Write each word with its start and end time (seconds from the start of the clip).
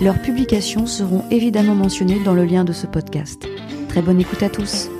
leurs 0.00 0.20
publications 0.20 0.86
seront 0.86 1.24
évidemment 1.30 1.74
mentionnées 1.74 2.22
dans 2.22 2.34
le 2.34 2.44
lien 2.44 2.64
de 2.64 2.72
ce 2.72 2.86
podcast. 2.86 3.48
Très 3.88 4.02
bonne 4.02 4.20
écoute 4.20 4.42
à 4.42 4.50
tous. 4.50 4.90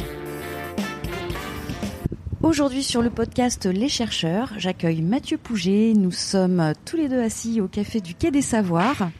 Aujourd'hui 2.42 2.82
sur 2.82 3.02
le 3.02 3.10
podcast 3.10 3.66
Les 3.66 3.88
chercheurs, 3.88 4.52
j'accueille 4.56 5.02
Mathieu 5.02 5.36
Pouget. 5.36 5.92
Nous 5.94 6.12
sommes 6.12 6.72
tous 6.84 6.96
les 6.96 7.08
deux 7.08 7.20
assis 7.20 7.60
au 7.60 7.68
café 7.68 8.00
du 8.00 8.14
Quai 8.14 8.30
des 8.30 8.42
Savoirs 8.42 9.10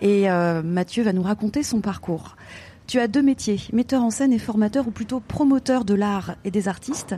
et 0.00 0.30
euh, 0.30 0.62
Mathieu 0.62 1.02
va 1.02 1.12
nous 1.12 1.22
raconter 1.22 1.62
son 1.62 1.80
parcours. 1.80 2.36
Tu 2.86 2.98
as 2.98 3.08
deux 3.08 3.22
métiers, 3.22 3.60
metteur 3.72 4.02
en 4.02 4.10
scène 4.10 4.32
et 4.32 4.38
formateur 4.38 4.86
ou 4.88 4.90
plutôt 4.90 5.20
promoteur 5.20 5.84
de 5.84 5.94
l'art 5.94 6.36
et 6.44 6.50
des 6.50 6.68
artistes. 6.68 7.14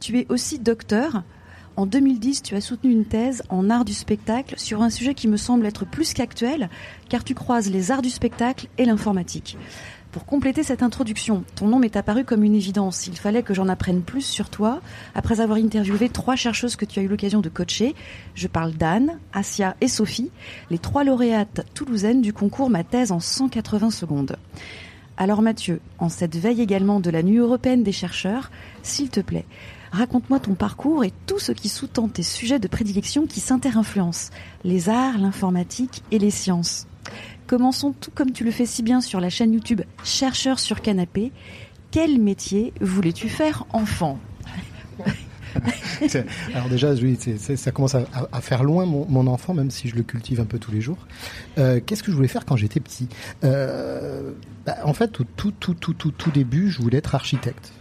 Tu 0.00 0.18
es 0.18 0.26
aussi 0.28 0.58
docteur, 0.58 1.22
en 1.76 1.84
2010, 1.84 2.42
tu 2.42 2.54
as 2.54 2.60
soutenu 2.60 2.90
une 2.90 3.04
thèse 3.04 3.42
en 3.50 3.68
art 3.68 3.84
du 3.84 3.92
spectacle 3.92 4.54
sur 4.58 4.82
un 4.82 4.90
sujet 4.90 5.14
qui 5.14 5.28
me 5.28 5.36
semble 5.36 5.66
être 5.66 5.84
plus 5.84 6.14
qu'actuel, 6.14 6.70
car 7.08 7.22
tu 7.22 7.34
croises 7.34 7.70
les 7.70 7.90
arts 7.90 8.02
du 8.02 8.08
spectacle 8.08 8.68
et 8.78 8.86
l'informatique. 8.86 9.58
Pour 10.10 10.24
compléter 10.24 10.62
cette 10.62 10.82
introduction, 10.82 11.44
ton 11.56 11.66
nom 11.66 11.78
m'est 11.78 11.94
apparu 11.94 12.24
comme 12.24 12.42
une 12.42 12.54
évidence. 12.54 13.06
Il 13.06 13.18
fallait 13.18 13.42
que 13.42 13.52
j'en 13.52 13.68
apprenne 13.68 14.00
plus 14.00 14.24
sur 14.24 14.48
toi 14.48 14.80
après 15.14 15.42
avoir 15.42 15.58
interviewé 15.58 16.08
trois 16.08 16.36
chercheuses 16.36 16.76
que 16.76 16.86
tu 16.86 16.98
as 16.98 17.02
eu 17.02 17.08
l'occasion 17.08 17.42
de 17.42 17.50
coacher. 17.50 17.94
Je 18.34 18.48
parle 18.48 18.72
d'Anne, 18.72 19.18
Asia 19.34 19.76
et 19.82 19.88
Sophie, 19.88 20.30
les 20.70 20.78
trois 20.78 21.04
lauréates 21.04 21.66
toulousaines 21.74 22.22
du 22.22 22.32
concours 22.32 22.70
Ma 22.70 22.84
thèse 22.84 23.12
en 23.12 23.20
180 23.20 23.90
secondes. 23.90 24.36
Alors 25.18 25.42
Mathieu, 25.42 25.80
en 25.98 26.08
cette 26.08 26.36
veille 26.36 26.62
également 26.62 27.00
de 27.00 27.10
la 27.10 27.22
Nuit 27.22 27.38
européenne 27.38 27.82
des 27.82 27.92
chercheurs, 27.92 28.50
s'il 28.82 29.10
te 29.10 29.20
plaît, 29.20 29.44
Raconte-moi 29.92 30.40
ton 30.40 30.54
parcours 30.54 31.04
et 31.04 31.12
tout 31.26 31.38
ce 31.38 31.52
qui 31.52 31.68
sous-tend 31.68 32.08
tes 32.08 32.22
sujets 32.22 32.58
de 32.58 32.68
prédilection 32.68 33.26
qui 33.26 33.40
s'interinfluencent, 33.40 34.30
les 34.64 34.88
arts, 34.88 35.18
l'informatique 35.18 36.02
et 36.10 36.18
les 36.18 36.30
sciences. 36.30 36.86
Commençons 37.46 37.92
tout 37.92 38.10
comme 38.14 38.32
tu 38.32 38.44
le 38.44 38.50
fais 38.50 38.66
si 38.66 38.82
bien 38.82 39.00
sur 39.00 39.20
la 39.20 39.30
chaîne 39.30 39.52
YouTube 39.52 39.82
Chercheur 40.02 40.58
sur 40.58 40.82
canapé. 40.82 41.32
Quel 41.92 42.20
métier 42.20 42.72
voulais-tu 42.80 43.28
faire 43.28 43.64
enfant? 43.72 44.18
Alors 46.54 46.68
déjà, 46.68 46.92
oui, 46.94 47.16
ça 47.38 47.70
commence 47.70 47.94
à, 47.94 48.40
faire 48.40 48.64
loin 48.64 48.84
mon, 48.84 49.26
enfant, 49.26 49.54
même 49.54 49.70
si 49.70 49.88
je 49.88 49.96
le 49.96 50.02
cultive 50.02 50.40
un 50.40 50.44
peu 50.44 50.58
tous 50.58 50.72
les 50.72 50.80
jours. 50.80 50.98
Euh, 51.58 51.80
qu'est-ce 51.84 52.02
que 52.02 52.10
je 52.10 52.16
voulais 52.16 52.28
faire 52.28 52.44
quand 52.44 52.56
j'étais 52.56 52.80
petit? 52.80 53.08
Euh, 53.44 54.32
bah, 54.66 54.76
En 54.84 54.92
fait, 54.92 55.20
au 55.20 55.24
tout, 55.24 55.52
tout, 55.52 55.74
tout, 55.74 55.94
tout, 55.94 56.10
tout 56.10 56.30
début, 56.30 56.70
je 56.70 56.82
voulais 56.82 56.98
être 56.98 57.14
architecte. 57.14 57.72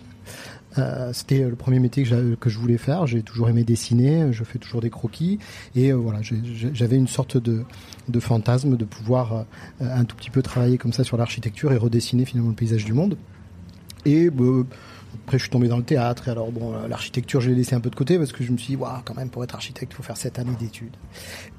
Euh, 0.77 1.11
c'était 1.13 1.39
le 1.39 1.55
premier 1.55 1.79
métier 1.79 2.03
que, 2.03 2.49
je 2.49 2.59
voulais 2.59 2.77
faire. 2.77 3.07
J'ai 3.07 3.21
toujours 3.21 3.49
aimé 3.49 3.63
dessiner, 3.63 4.31
je 4.31 4.43
fais 4.43 4.59
toujours 4.59 4.81
des 4.81 4.89
croquis. 4.89 5.39
Et 5.75 5.91
euh, 5.91 5.95
voilà, 5.95 6.19
j'avais 6.21 6.97
une 6.97 7.07
sorte 7.07 7.37
de, 7.37 7.65
fantasme 8.19 8.77
de 8.77 8.85
pouvoir 8.85 9.33
euh, 9.33 9.43
un 9.79 10.03
tout 10.05 10.15
petit 10.15 10.29
peu 10.29 10.41
travailler 10.41 10.77
comme 10.77 10.93
ça 10.93 11.03
sur 11.03 11.17
l'architecture 11.17 11.71
et 11.71 11.77
redessiner 11.77 12.25
finalement 12.25 12.49
le 12.49 12.55
paysage 12.55 12.85
du 12.85 12.93
monde. 12.93 13.17
Et 14.05 14.27
après, 14.27 15.39
je 15.39 15.43
suis 15.43 15.49
tombé 15.49 15.67
dans 15.67 15.77
le 15.77 15.83
théâtre. 15.83 16.27
Et 16.27 16.31
alors, 16.31 16.51
bon, 16.51 16.73
l'architecture, 16.87 17.41
je 17.41 17.49
l'ai 17.49 17.55
laissé 17.55 17.73
un 17.73 17.79
peu 17.79 17.89
de 17.89 17.95
côté 17.95 18.19
parce 18.19 18.31
que 18.31 18.43
je 18.43 18.51
me 18.51 18.57
suis 18.57 18.75
dit, 18.75 18.75
waouh, 18.75 19.01
quand 19.03 19.15
même, 19.15 19.29
pour 19.29 19.43
être 19.43 19.55
architecte, 19.55 19.93
il 19.93 19.95
faut 19.95 20.03
faire 20.03 20.17
sept 20.17 20.37
années 20.37 20.55
d'études. 20.59 20.95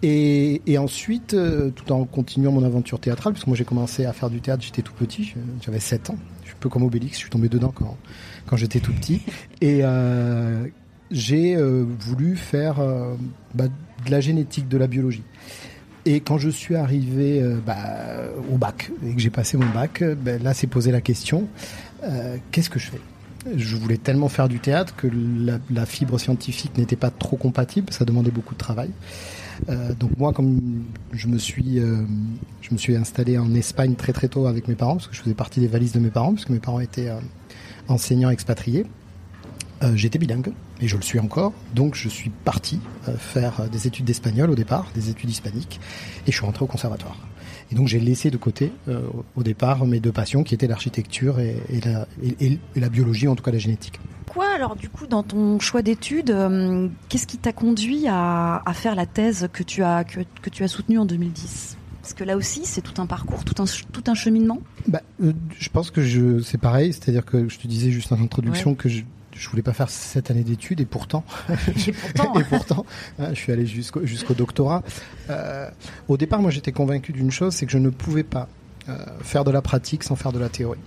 Et, 0.03 0.63
et, 0.67 0.79
ensuite, 0.79 1.35
tout 1.75 1.93
en 1.93 2.05
continuant 2.05 2.53
mon 2.53 2.63
aventure 2.63 3.01
théâtrale, 3.01 3.33
parce 3.33 3.45
que 3.45 3.51
moi, 3.51 3.57
j'ai 3.57 3.65
commencé 3.65 4.05
à 4.05 4.13
faire 4.13 4.31
du 4.31 4.41
théâtre, 4.41 4.63
j'étais 4.63 4.83
tout 4.83 4.93
petit, 4.93 5.35
j'avais 5.63 5.81
7 5.81 6.11
ans. 6.11 6.19
Je 6.43 6.49
suis 6.51 6.57
un 6.57 6.61
peu 6.61 6.69
comme 6.69 6.85
Obélix, 6.85 7.15
je 7.15 7.23
suis 7.23 7.31
tombé 7.31 7.49
dedans 7.49 7.73
quand, 7.75 7.97
quand 8.47 8.57
j'étais 8.57 8.81
tout 8.81 8.93
petit. 8.93 9.23
Et 9.61 9.81
euh, 9.83 10.67
j'ai 11.11 11.57
euh, 11.57 11.85
voulu 11.99 12.37
faire 12.37 12.81
euh, 12.81 13.15
bah, 13.55 13.67
de 13.69 14.11
la 14.11 14.21
génétique, 14.21 14.69
de 14.69 14.79
la 14.79 14.87
biologie. 14.87 15.25
Et 16.05 16.21
quand 16.21 16.39
je 16.39 16.49
suis 16.49 16.77
arrivé 16.77 17.43
bah, 17.67 17.77
au 18.53 18.59
bac 18.59 18.93
et 19.05 19.13
que 19.13 19.21
j'ai 19.21 19.31
passé 19.31 19.57
mon 19.57 19.69
bac, 19.71 20.05
bah, 20.23 20.39
là 20.39 20.55
s'est 20.55 20.69
posé 20.69 20.93
la 20.93 21.01
question 21.01 21.49
qu'est-ce 22.53 22.71
que 22.71 22.79
je 22.79 22.91
fais? 22.91 23.01
Je 23.57 23.75
voulais 23.75 23.97
tellement 23.97 24.29
faire 24.29 24.49
du 24.49 24.61
théâtre 24.61 24.95
que 24.95 25.09
la, 25.09 25.87
fibre 25.87 26.21
scientifique 26.21 26.79
n'était 26.79 26.95
pas 26.95 27.11
trop 27.11 27.37
compatible, 27.37 27.93
ça 27.93 28.05
demandait 28.05 28.31
beaucoup 28.31 28.55
de 28.55 28.59
travail. 28.61 28.91
donc 29.99 30.17
moi, 30.17 30.33
comme 30.33 30.85
je 31.13 31.27
me 31.27 31.39
suis, 31.39 31.81
je 32.61 32.73
me 32.73 32.79
suis 32.79 32.95
installé 32.95 33.37
en 33.37 33.53
Espagne 33.55 33.97
très 33.97 34.13
très 34.13 34.29
tôt 34.29 34.47
avec 34.47 34.69
mes 34.69 34.77
parents, 34.77 34.95
parce 34.95 35.09
que 35.09 35.17
je 35.17 35.23
faisais 35.23 35.35
partie 35.35 35.59
des 35.59 35.67
valises 35.67 35.93
de 35.93 35.99
mes 35.99 36.11
parents, 36.11 36.35
parce 36.35 36.45
que 36.45 36.53
mes 36.53 36.61
parents 36.61 36.79
étaient 36.79 37.11
enseignant 37.89 38.31
expatrié. 38.31 38.87
Euh, 39.83 39.95
j'étais 39.95 40.19
bilingue 40.19 40.53
et 40.81 40.89
je 40.89 40.97
le 40.97 41.03
suis 41.03 41.19
encore, 41.19 41.53
donc 41.75 41.95
je 41.95 42.09
suis 42.09 42.31
parti 42.31 42.81
euh, 43.09 43.17
faire 43.17 43.61
euh, 43.61 43.69
des 43.69 43.87
études 43.87 44.07
d'espagnol 44.07 44.51
au 44.51 44.55
départ, 44.55 44.87
des 44.95 45.11
études 45.11 45.29
hispaniques, 45.29 45.81
et 46.27 46.33
je 46.33 46.37
suis 46.37 46.47
rentré 46.47 46.65
au 46.65 46.67
conservatoire. 46.67 47.19
Et 47.71 47.75
donc 47.75 47.87
j'ai 47.87 48.01
laissé 48.01 48.31
de 48.31 48.37
côté 48.37 48.71
au 49.35 49.43
départ 49.43 49.87
mes 49.87 49.99
deux 49.99 50.13
passions 50.13 50.45
qui 50.45 50.55
étaient 50.55 50.69
l'architecture 50.69 51.41
et, 51.41 51.57
la, 52.77 52.89
biologie, 52.89 53.27
en 53.27 53.35
tout 53.35 53.43
cas 53.43 53.51
la 53.51 53.59
génétique. 53.59 53.99
Quoi 54.29 54.47
alors 54.55 54.77
du 54.77 54.89
coup 54.89 55.09
dans 55.09 55.25
ton 55.25 55.59
choix 55.59 55.83
d'études, 55.83 56.33
qu'est-ce 57.09 57.27
qui 57.27 57.39
t'a 57.39 57.53
conduit 57.53 58.07
à, 58.07 58.63
faire 58.73 58.95
la 58.95 59.07
thèse 59.07 59.49
que 59.53 59.65
tu 59.65 59.83
as 59.83 60.69
soutenue 60.69 61.01
en 61.01 61.07
2010 61.07 61.77
parce 62.07 62.15
que 62.15 62.23
là 62.23 62.37
aussi, 62.37 62.61
c'est 62.67 62.83
tout 62.83 63.03
un 63.03 63.07
parcours, 63.07 63.45
tout 63.45 63.61
un, 63.61 63.65
tout 63.91 64.05
un 64.07 64.15
cheminement 64.15 64.61
bah, 64.87 65.03
euh, 65.25 65.33
Je 65.59 65.69
pense 65.71 65.91
que 65.91 66.03
je, 66.03 66.41
c'est 66.41 66.57
pareil, 66.57 66.93
c'est-à-dire 66.93 67.25
que 67.25 67.49
je 67.49 67.59
te 67.59 67.67
disais 67.67 67.91
juste 67.91 68.13
en 68.13 68.23
introduction 68.23 68.77
que 68.77 68.89
je, 68.89 69.03
je 69.33 69.49
voulais 69.49 69.65
pas 69.65 69.73
faire 69.73 69.91
cette 69.91 70.31
année 70.31 70.45
d'études 70.45 70.81
et 70.81 70.85
pourtant, 70.85 71.25
et 71.49 71.91
pourtant, 71.91 72.39
et 72.39 72.45
pourtant 72.45 72.87
hein, 73.19 73.31
je 73.31 73.35
suis 73.41 73.51
allé 73.51 73.67
jusqu'au 73.67 74.07
jusqu'au 74.07 74.35
doctorat. 74.35 74.85
Euh, 75.31 75.69
au 76.07 76.17
départ, 76.17 76.41
moi, 76.41 76.53
j'étais 76.53 76.71
convaincu 76.71 77.11
d'une 77.11 77.33
chose, 77.33 77.55
c'est 77.55 77.67
que 77.67 77.73
je 77.73 77.79
ne 77.79 77.91
pouvais 77.91 78.23
pas 78.23 78.49
euh, 78.89 79.05
faire 79.23 79.43
de 79.43 79.51
la 79.51 79.61
pratique 79.61 80.05
sans 80.05 80.15
faire 80.15 80.31
de 80.31 80.39
la 80.39 80.49
théorie. 80.49 80.79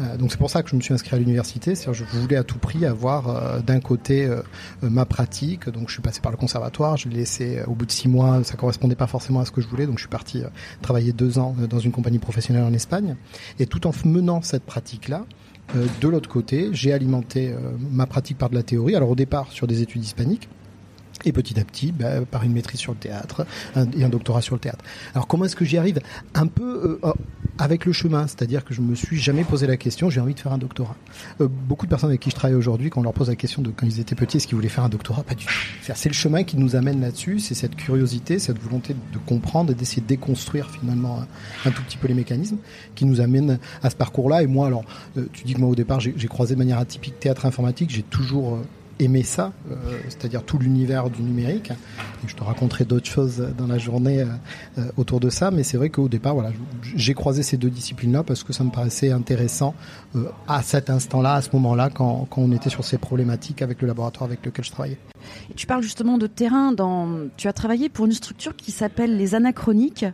Euh, 0.00 0.16
donc 0.16 0.30
c'est 0.30 0.38
pour 0.38 0.50
ça 0.50 0.62
que 0.62 0.70
je 0.70 0.76
me 0.76 0.80
suis 0.80 0.92
inscrit 0.92 1.16
à 1.16 1.18
l'université. 1.18 1.74
je 1.74 2.04
voulais 2.04 2.36
à 2.36 2.44
tout 2.44 2.58
prix 2.58 2.84
avoir 2.84 3.28
euh, 3.28 3.60
d'un 3.60 3.80
côté 3.80 4.26
euh, 4.26 4.42
ma 4.82 5.04
pratique. 5.04 5.68
Donc 5.68 5.88
je 5.88 5.94
suis 5.94 6.02
passé 6.02 6.20
par 6.20 6.32
le 6.32 6.38
conservatoire. 6.38 6.96
Je 6.96 7.08
l'ai 7.08 7.16
laissé 7.16 7.62
au 7.66 7.74
bout 7.74 7.86
de 7.86 7.92
six 7.92 8.08
mois. 8.08 8.42
Ça 8.44 8.56
correspondait 8.56 8.94
pas 8.94 9.06
forcément 9.06 9.40
à 9.40 9.44
ce 9.44 9.50
que 9.50 9.60
je 9.60 9.68
voulais. 9.68 9.86
Donc 9.86 9.96
je 9.96 10.02
suis 10.02 10.08
parti 10.08 10.42
travailler 10.82 11.12
deux 11.12 11.38
ans 11.38 11.54
dans 11.68 11.78
une 11.78 11.92
compagnie 11.92 12.18
professionnelle 12.18 12.64
en 12.64 12.72
Espagne. 12.72 13.16
Et 13.58 13.66
tout 13.66 13.86
en 13.86 13.92
menant 14.04 14.42
cette 14.42 14.64
pratique-là, 14.64 15.24
de 15.74 16.08
l'autre 16.08 16.28
côté, 16.28 16.68
j'ai 16.72 16.92
alimenté 16.92 17.52
ma 17.90 18.06
pratique 18.06 18.38
par 18.38 18.50
de 18.50 18.54
la 18.54 18.62
théorie. 18.62 18.94
Alors 18.94 19.10
au 19.10 19.16
départ 19.16 19.50
sur 19.50 19.66
des 19.66 19.82
études 19.82 20.04
hispaniques. 20.04 20.48
Et 21.24 21.32
petit 21.32 21.58
à 21.58 21.64
petit, 21.64 21.92
bah, 21.92 22.24
par 22.30 22.44
une 22.44 22.52
maîtrise 22.52 22.80
sur 22.80 22.92
le 22.92 22.98
théâtre 22.98 23.46
et 23.96 24.04
un 24.04 24.08
doctorat 24.08 24.42
sur 24.42 24.54
le 24.54 24.60
théâtre. 24.60 24.84
Alors 25.14 25.26
comment 25.26 25.44
est-ce 25.44 25.56
que 25.56 25.64
j'y 25.64 25.78
arrive 25.78 25.98
Un 26.34 26.46
peu 26.46 27.00
avec 27.58 27.86
le 27.86 27.92
chemin, 27.92 28.26
c'est-à-dire 28.26 28.64
que 28.64 28.74
je 28.74 28.80
me 28.80 28.94
suis 28.94 29.18
jamais 29.18 29.44
posé 29.44 29.66
la 29.66 29.76
question, 29.76 30.10
j'ai 30.10 30.20
envie 30.20 30.34
de 30.34 30.40
faire 30.40 30.52
un 30.52 30.58
doctorat. 30.58 30.96
Euh, 31.40 31.48
beaucoup 31.48 31.86
de 31.86 31.90
personnes 31.90 32.10
avec 32.10 32.20
qui 32.20 32.30
je 32.30 32.34
travaille 32.34 32.56
aujourd'hui, 32.56 32.90
quand 32.90 33.00
on 33.00 33.04
leur 33.04 33.12
pose 33.12 33.28
la 33.28 33.36
question 33.36 33.62
de 33.62 33.70
quand 33.70 33.86
ils 33.86 34.00
étaient 34.00 34.14
petits, 34.14 34.36
est-ce 34.36 34.46
qu'ils 34.46 34.56
voulaient 34.56 34.68
faire 34.68 34.84
un 34.84 34.88
doctorat 34.88 35.22
Pas 35.22 35.34
du 35.34 35.46
tout. 35.46 35.52
C'est 35.82 36.08
le 36.08 36.14
chemin 36.14 36.44
qui 36.44 36.56
nous 36.56 36.76
amène 36.76 37.00
là-dessus, 37.00 37.38
c'est 37.38 37.54
cette 37.54 37.76
curiosité, 37.76 38.38
cette 38.38 38.58
volonté 38.58 38.94
de 38.94 39.18
comprendre 39.18 39.72
et 39.72 39.74
d'essayer 39.74 40.02
de 40.02 40.06
déconstruire 40.06 40.70
finalement 40.70 41.24
un, 41.64 41.70
tout 41.70 41.82
petit 41.82 41.96
peu 41.96 42.08
les 42.08 42.14
mécanismes 42.14 42.58
qui 42.94 43.06
nous 43.06 43.20
amènent 43.20 43.58
à 43.82 43.90
ce 43.90 43.96
parcours-là. 43.96 44.42
Et 44.42 44.46
moi, 44.46 44.66
alors, 44.66 44.84
euh, 45.16 45.26
tu 45.32 45.44
dis 45.44 45.54
que 45.54 45.60
moi 45.60 45.70
au 45.70 45.74
départ, 45.74 46.00
j'ai 46.00 46.28
croisé 46.28 46.54
de 46.54 46.58
manière 46.58 46.78
atypique 46.78 47.18
théâtre 47.18 47.46
informatique, 47.46 47.90
j'ai 47.90 48.02
toujours 48.02 48.58
aimer 48.98 49.22
ça, 49.22 49.52
euh, 49.70 49.74
c'est-à-dire 50.08 50.42
tout 50.42 50.58
l'univers 50.58 51.10
du 51.10 51.22
numérique. 51.22 51.72
Je 52.26 52.34
te 52.34 52.42
raconterai 52.42 52.84
d'autres 52.84 53.06
choses 53.06 53.46
dans 53.56 53.66
la 53.66 53.78
journée 53.78 54.20
euh, 54.20 54.26
euh, 54.78 54.90
autour 54.96 55.20
de 55.20 55.30
ça, 55.30 55.50
mais 55.50 55.62
c'est 55.62 55.76
vrai 55.76 55.90
qu'au 55.90 56.08
départ, 56.08 56.34
voilà, 56.34 56.50
j'ai 56.94 57.14
croisé 57.14 57.42
ces 57.42 57.56
deux 57.56 57.70
disciplines-là 57.70 58.22
parce 58.22 58.42
que 58.42 58.52
ça 58.52 58.64
me 58.64 58.70
paraissait 58.70 59.12
intéressant 59.12 59.74
à 60.48 60.62
cet 60.62 60.88
instant-là, 60.88 61.34
à 61.34 61.42
ce 61.42 61.50
moment-là, 61.54 61.90
quand, 61.90 62.28
on 62.36 62.52
était 62.52 62.70
sur 62.70 62.84
ces 62.84 62.98
problématiques 62.98 63.60
avec 63.62 63.82
le 63.82 63.88
laboratoire 63.88 64.28
avec 64.28 64.44
lequel 64.44 64.64
je 64.64 64.70
travaillais. 64.70 64.98
Tu 65.56 65.66
parles 65.66 65.82
justement 65.82 66.16
de 66.16 66.26
terrain. 66.26 66.72
Dans, 66.72 67.08
tu 67.36 67.48
as 67.48 67.52
travaillé 67.52 67.88
pour 67.88 68.06
une 68.06 68.12
structure 68.12 68.56
qui 68.56 68.70
s'appelle 68.70 69.16
les 69.16 69.34
Anachroniques 69.34 70.06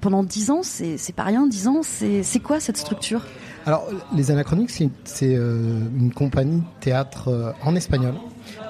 pendant 0.00 0.22
dix 0.22 0.50
ans. 0.50 0.60
C'est 0.62 1.14
pas 1.14 1.24
rien, 1.24 1.46
dix 1.46 1.66
ans. 1.66 1.80
C'est 1.82 2.40
quoi 2.40 2.60
cette 2.60 2.76
structure? 2.76 3.22
Alors, 3.66 3.88
Les 4.14 4.30
Anachroniques, 4.30 4.70
c'est 4.70 5.34
une 5.34 6.12
compagnie 6.14 6.60
de 6.60 6.80
théâtre 6.80 7.54
en 7.62 7.74
espagnol 7.74 8.14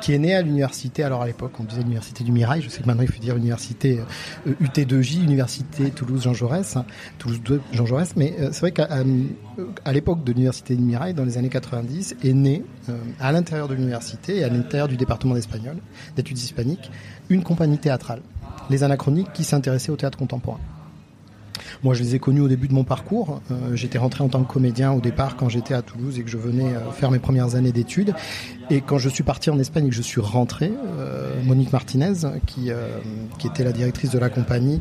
qui 0.01 0.13
est 0.13 0.19
né 0.19 0.35
à 0.35 0.43
l'université, 0.43 1.03
alors 1.03 1.23
à 1.23 1.27
l'époque 1.27 1.53
on 1.61 1.65
disait 1.65 1.83
l'université 1.83 2.25
du 2.25 2.33
Mirail, 2.33 2.63
je 2.63 2.69
sais 2.69 2.83
que 2.83 2.87
maintenant 2.87 3.03
il 3.03 3.13
faut 3.13 3.21
dire 3.21 3.37
université 3.37 4.01
UT2J, 4.47 5.23
université 5.23 5.91
Toulouse 5.91 6.23
Jean 6.23 6.35
Jaurès, 6.35 6.79
Toulouse 7.19 7.41
2 7.45 7.61
Jean 7.73 7.87
Jaurès, 7.87 8.17
mais 8.17 8.35
euh, 8.39 8.49
c'est 8.53 8.61
vrai 8.61 8.73
qu'à 8.73 9.93
l'époque 9.93 10.25
de 10.25 10.33
l'université 10.33 10.77
du 10.77 10.83
Mirail, 10.83 11.15
dans 11.15 11.25
les 11.25 11.39
années 11.39 11.49
90, 11.49 12.17
est 12.23 12.33
né 12.33 12.65
euh, 12.89 12.97
à 13.21 13.33
l'intérieur 13.33 13.69
de 13.69 13.75
l'université 13.75 14.39
et 14.39 14.45
à 14.45 14.49
l'intérieur 14.49 14.89
du 14.89 14.97
département 14.97 15.35
d'espagnol, 15.35 15.77
d'études 16.15 16.39
hispaniques, 16.39 16.91
une 17.29 17.43
compagnie 17.43 17.79
théâtrale, 17.79 18.21
les 18.71 18.83
Anachroniques, 18.83 19.33
qui 19.33 19.45
s'intéressait 19.45 19.93
au 19.93 19.97
théâtre 19.97 20.19
contemporain. 20.19 20.61
Moi, 21.83 21.95
je 21.95 22.03
les 22.03 22.15
ai 22.15 22.19
connus 22.19 22.41
au 22.41 22.49
début 22.49 22.69
de 22.69 22.75
mon 22.75 22.85
parcours. 22.85 23.41
Euh, 23.51 23.75
j'étais 23.75 23.99
rentré 23.99 24.25
en 24.25 24.29
tant 24.29 24.43
que 24.43 24.53
comédien 24.53 24.93
au 24.93 25.01
départ 25.01 25.37
quand 25.37 25.49
j'étais 25.49 25.75
à 25.75 25.83
Toulouse 25.83 26.19
et 26.19 26.23
que 26.23 26.31
je 26.31 26.39
venais 26.39 26.75
euh, 26.75 26.91
faire 26.93 27.11
mes 27.11 27.19
premières 27.19 27.55
années 27.55 27.73
d'études. 27.73 28.15
Et 28.71 28.81
quand 28.81 28.99
je 28.99 29.09
suis 29.09 29.23
parti 29.23 29.51
en 29.51 29.59
Espagne 29.59 29.87
et 29.87 29.89
que 29.91 29.95
je 29.95 30.03
suis 30.03 30.21
rentré, 30.21 30.73
euh, 30.99 31.43
Monique 31.45 31.73
Martinez, 31.73 32.15
qui, 32.47 32.71
qui 33.39 33.47
était 33.47 33.63
la 33.63 33.73
directrice 33.73 34.11
de 34.11 34.19
la 34.19 34.29
compagnie, 34.29 34.81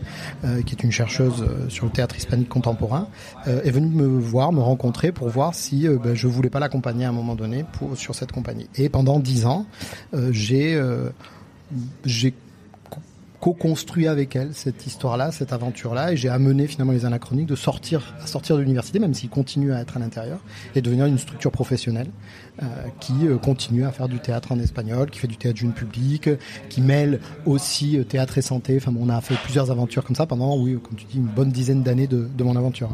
qui 0.66 0.76
est 0.76 0.84
une 0.84 0.92
chercheuse 0.92 1.46
sur 1.70 1.86
le 1.86 1.92
théâtre 1.92 2.18
hispanique 2.18 2.50
contemporain, 2.50 3.08
est 3.46 3.70
venue 3.70 3.88
me 3.88 4.08
voir, 4.20 4.52
me 4.52 4.60
rencontrer 4.62 5.12
pour 5.12 5.30
voir 5.30 5.54
si 5.54 5.88
ben, 5.88 6.16
je 6.16 6.28
voulais 6.28 6.50
pas 6.50 6.60
l'accompagner 6.60 7.06
à 7.06 7.10
un 7.10 7.12
moment 7.12 7.36
donné 7.36 7.64
pour, 7.74 7.96
sur 7.96 8.16
cette 8.16 8.32
compagnie. 8.32 8.68
Et 8.76 8.90
pendant 8.90 9.20
dix 9.20 9.46
ans, 9.46 9.68
j'ai 10.32 10.82
j'ai 12.06 12.34
co-construit 13.46 14.08
avec 14.08 14.36
elle 14.36 14.56
cette 14.56 14.88
histoire-là, 14.88 15.32
cette 15.32 15.54
aventure-là, 15.54 16.14
et 16.14 16.18
j'ai 16.18 16.30
amené 16.30 16.66
finalement 16.66 16.94
les 16.94 17.06
anachroniques 17.06 17.46
de 17.46 17.56
sortir, 17.56 18.16
à 18.20 18.26
sortir 18.26 18.56
de 18.56 18.62
l'université, 18.62 18.98
même 18.98 19.14
s'ils 19.14 19.30
continuent 19.30 19.74
à 19.74 19.82
être 19.82 19.98
à 19.98 20.00
l'intérieur, 20.00 20.40
et 20.74 20.82
devenir 20.82 21.06
une 21.06 21.20
structure 21.20 21.52
professionnelle 21.52 22.08
euh, 22.64 22.66
qui 23.00 23.28
euh, 23.28 23.38
continue 23.38 23.86
à 23.86 23.92
faire 23.92 24.08
du 24.08 24.18
théâtre 24.18 24.52
en 24.52 24.58
espagnol, 24.60 25.12
qui 25.12 25.20
fait 25.20 25.28
du 25.28 25.38
théâtre 25.38 25.60
jeune 25.60 25.74
public, 25.74 26.28
qui 26.70 26.82
mêle 26.82 27.20
aussi 27.46 28.00
euh, 28.00 28.04
théâtre 28.04 28.40
et 28.40 28.42
santé. 28.42 28.78
Enfin, 28.78 28.92
on 29.00 29.10
a 29.10 29.22
fait 29.22 29.36
plusieurs 29.44 29.70
aventures 29.70 30.04
comme 30.04 30.16
ça 30.16 30.26
pendant, 30.26 30.58
oui, 30.58 30.80
comme 30.82 30.96
tu 30.98 31.06
dis, 31.06 31.18
une 31.18 31.26
bonne 31.26 31.52
dizaine 31.52 31.84
d'années 31.84 32.08
de 32.08 32.44
mon 32.44 32.56
aventure. 32.56 32.90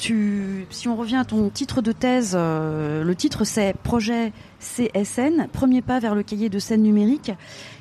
Si 0.00 0.88
on 0.88 0.96
revient 0.96 1.16
à 1.16 1.24
ton 1.24 1.50
titre 1.50 1.82
de 1.82 1.92
thèse, 1.92 2.32
euh, 2.34 3.04
le 3.04 3.14
titre 3.14 3.44
c'est 3.44 3.74
Projet 3.82 4.32
CSN, 4.60 5.48
premier 5.52 5.82
pas 5.82 6.00
vers 6.00 6.14
le 6.14 6.22
cahier 6.22 6.48
de 6.48 6.58
scène 6.58 6.82
numérique. 6.82 7.32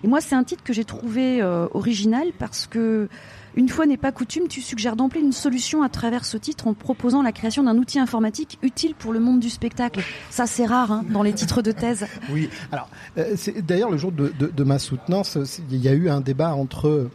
Et 0.03 0.07
moi, 0.07 0.21
c'est 0.21 0.35
un 0.35 0.43
titre 0.43 0.63
que 0.63 0.73
j'ai 0.73 0.85
trouvé 0.85 1.41
euh, 1.41 1.67
original 1.73 2.27
parce 2.37 2.67
que 2.67 3.09
une 3.55 3.69
fois 3.69 3.85
n'est 3.85 3.97
pas 3.97 4.11
coutume, 4.11 4.47
tu 4.47 4.61
suggères 4.61 4.95
d'emplir 4.95 5.23
une 5.23 5.31
solution 5.31 5.83
à 5.83 5.89
travers 5.89 6.25
ce 6.25 6.37
titre 6.37 6.67
en 6.67 6.73
proposant 6.73 7.21
la 7.21 7.31
création 7.31 7.63
d'un 7.63 7.77
outil 7.77 7.99
informatique 7.99 8.57
utile 8.61 8.95
pour 8.95 9.13
le 9.13 9.19
monde 9.19 9.39
du 9.39 9.49
spectacle. 9.49 10.01
Ça, 10.29 10.47
c'est 10.47 10.65
rare 10.65 10.91
hein, 10.91 11.05
dans 11.09 11.23
les 11.23 11.33
titres 11.33 11.61
de 11.61 11.71
thèse. 11.71 12.05
Oui, 12.31 12.47
alors, 12.71 12.89
euh, 13.17 13.35
d'ailleurs 13.63 13.89
le 13.89 13.97
jour 13.97 14.11
de, 14.11 14.63
ma 14.63 14.77
soutenance, 14.77 15.37
il 15.71 15.77
y 15.77 15.87
a 15.87 15.93
eu 15.93 16.09
un 16.09 16.21
débat 16.21 16.53
entre, 16.53 17.09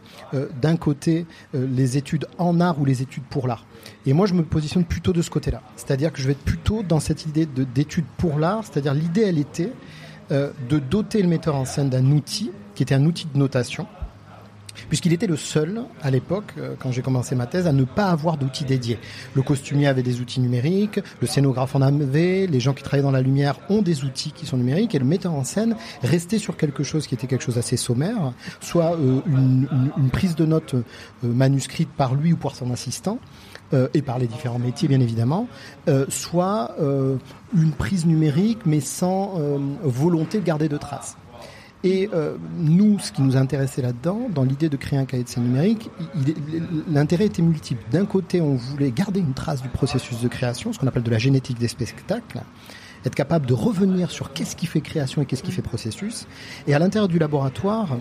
d'un 0.61 0.75
côté, 0.75 1.25
les 1.53 1.95
études 1.95 2.27
en 2.37 2.59
art 2.59 2.79
ou 2.79 2.85
les 2.85 3.01
études 3.01 3.23
pour 3.23 3.47
l'art. 3.47 3.65
Et 4.05 4.13
moi, 4.13 4.25
je 4.25 4.33
me 4.33 4.43
positionne 4.43 4.83
plutôt 4.83 5.13
de 5.13 5.21
ce 5.21 5.29
côté-là. 5.29 5.61
C'est-à-dire 5.75 6.11
que 6.11 6.19
je 6.19 6.27
vais 6.27 6.33
être 6.33 6.43
plutôt 6.43 6.83
dans 6.83 6.99
cette 6.99 7.25
idée 7.25 7.45
d'études 7.45 8.05
pour 8.17 8.39
l'art. 8.39 8.63
C'est-à-dire 8.63 8.93
l'idée, 8.93 9.21
elle 9.21 9.39
était 9.39 9.71
euh, 10.31 10.51
de 10.69 10.79
doter 10.79 11.21
le 11.21 11.27
metteur 11.27 11.55
en 11.55 11.65
scène 11.65 11.89
d'un 11.89 12.11
outil 12.11 12.51
qui 12.73 12.83
était 12.83 12.95
un 12.95 13.05
outil 13.05 13.27
de 13.31 13.37
notation, 13.37 13.87
puisqu'il 14.89 15.13
était 15.13 15.27
le 15.27 15.37
seul 15.37 15.83
à 16.01 16.11
l'époque, 16.11 16.53
euh, 16.57 16.75
quand 16.79 16.91
j'ai 16.91 17.01
commencé 17.01 17.35
ma 17.35 17.47
thèse, 17.47 17.67
à 17.67 17.71
ne 17.71 17.83
pas 17.83 18.07
avoir 18.07 18.37
d'outils 18.37 18.65
dédiés. 18.65 18.99
Le 19.33 19.41
costumier 19.41 19.87
avait 19.87 20.03
des 20.03 20.21
outils 20.21 20.39
numériques, 20.39 20.99
le 21.21 21.27
scénographe 21.27 21.75
en 21.75 21.81
avait, 21.81 22.47
les 22.47 22.59
gens 22.59 22.73
qui 22.73 22.83
travaillaient 22.83 23.03
dans 23.03 23.11
la 23.11 23.21
lumière 23.21 23.59
ont 23.69 23.81
des 23.81 24.03
outils 24.03 24.31
qui 24.31 24.45
sont 24.45 24.57
numériques, 24.57 24.95
et 24.95 24.99
le 24.99 25.05
metteur 25.05 25.33
en 25.33 25.43
scène 25.43 25.75
restait 26.03 26.39
sur 26.39 26.57
quelque 26.57 26.83
chose 26.83 27.07
qui 27.07 27.15
était 27.15 27.27
quelque 27.27 27.43
chose 27.43 27.55
d'assez 27.55 27.77
sommaire, 27.77 28.33
soit 28.61 28.95
euh, 28.95 29.21
une, 29.27 30.09
prise 30.11 30.35
de 30.35 30.45
notes 30.45 30.75
manuscrite 31.23 31.89
par 31.89 32.15
lui 32.15 32.33
ou 32.33 32.37
par 32.37 32.55
son 32.55 32.71
assistant, 32.71 33.19
euh, 33.73 33.87
et 33.95 34.03
par 34.03 34.19
les 34.19 34.27
différents 34.27 34.59
métiers 34.59 34.87
bien 34.87 34.99
évidemment, 34.99 35.47
euh, 35.87 36.05
soit 36.07 36.75
euh, 36.79 37.17
une 37.55 37.71
prise 37.71 38.05
numérique 38.05 38.59
mais 38.65 38.79
sans 38.79 39.39
volonté 39.83 40.39
de 40.39 40.45
garder 40.45 40.69
de 40.69 40.77
traces. 40.77 41.17
Et 41.85 42.09
nous, 42.57 42.97
ce 42.97 43.11
qui 43.11 43.21
nous 43.21 43.37
intéressait 43.37 43.83
là-dedans, 43.83 44.27
dans 44.33 44.43
l'idée 44.43 44.69
de 44.69 44.75
créer 44.75 44.97
un 44.97 45.05
cahier 45.05 45.23
de 45.23 45.29
scène 45.29 45.43
numérique, 45.43 45.91
l'intérêt 46.89 47.27
était 47.27 47.43
multiple. 47.43 47.83
D'un 47.91 48.05
côté, 48.05 48.41
on 48.41 48.55
voulait 48.55 48.91
garder 48.91 49.19
une 49.19 49.35
trace 49.35 49.61
du 49.61 49.69
processus 49.69 50.19
de 50.19 50.27
création, 50.27 50.73
ce 50.73 50.79
qu'on 50.79 50.87
appelle 50.87 51.03
de 51.03 51.11
la 51.11 51.19
génétique 51.19 51.59
des 51.59 51.67
spectacles, 51.67 52.41
être 53.05 53.13
capable 53.13 53.45
de 53.45 53.53
revenir 53.53 54.09
sur 54.09 54.33
qu'est-ce 54.33 54.55
qui 54.55 54.65
fait 54.65 54.81
création 54.81 55.21
et 55.21 55.25
qu'est-ce 55.27 55.43
qui 55.43 55.51
fait 55.51 55.61
processus. 55.61 56.25
Et 56.65 56.73
à 56.73 56.79
l'intérieur 56.79 57.07
du 57.07 57.19
laboratoire, 57.19 57.97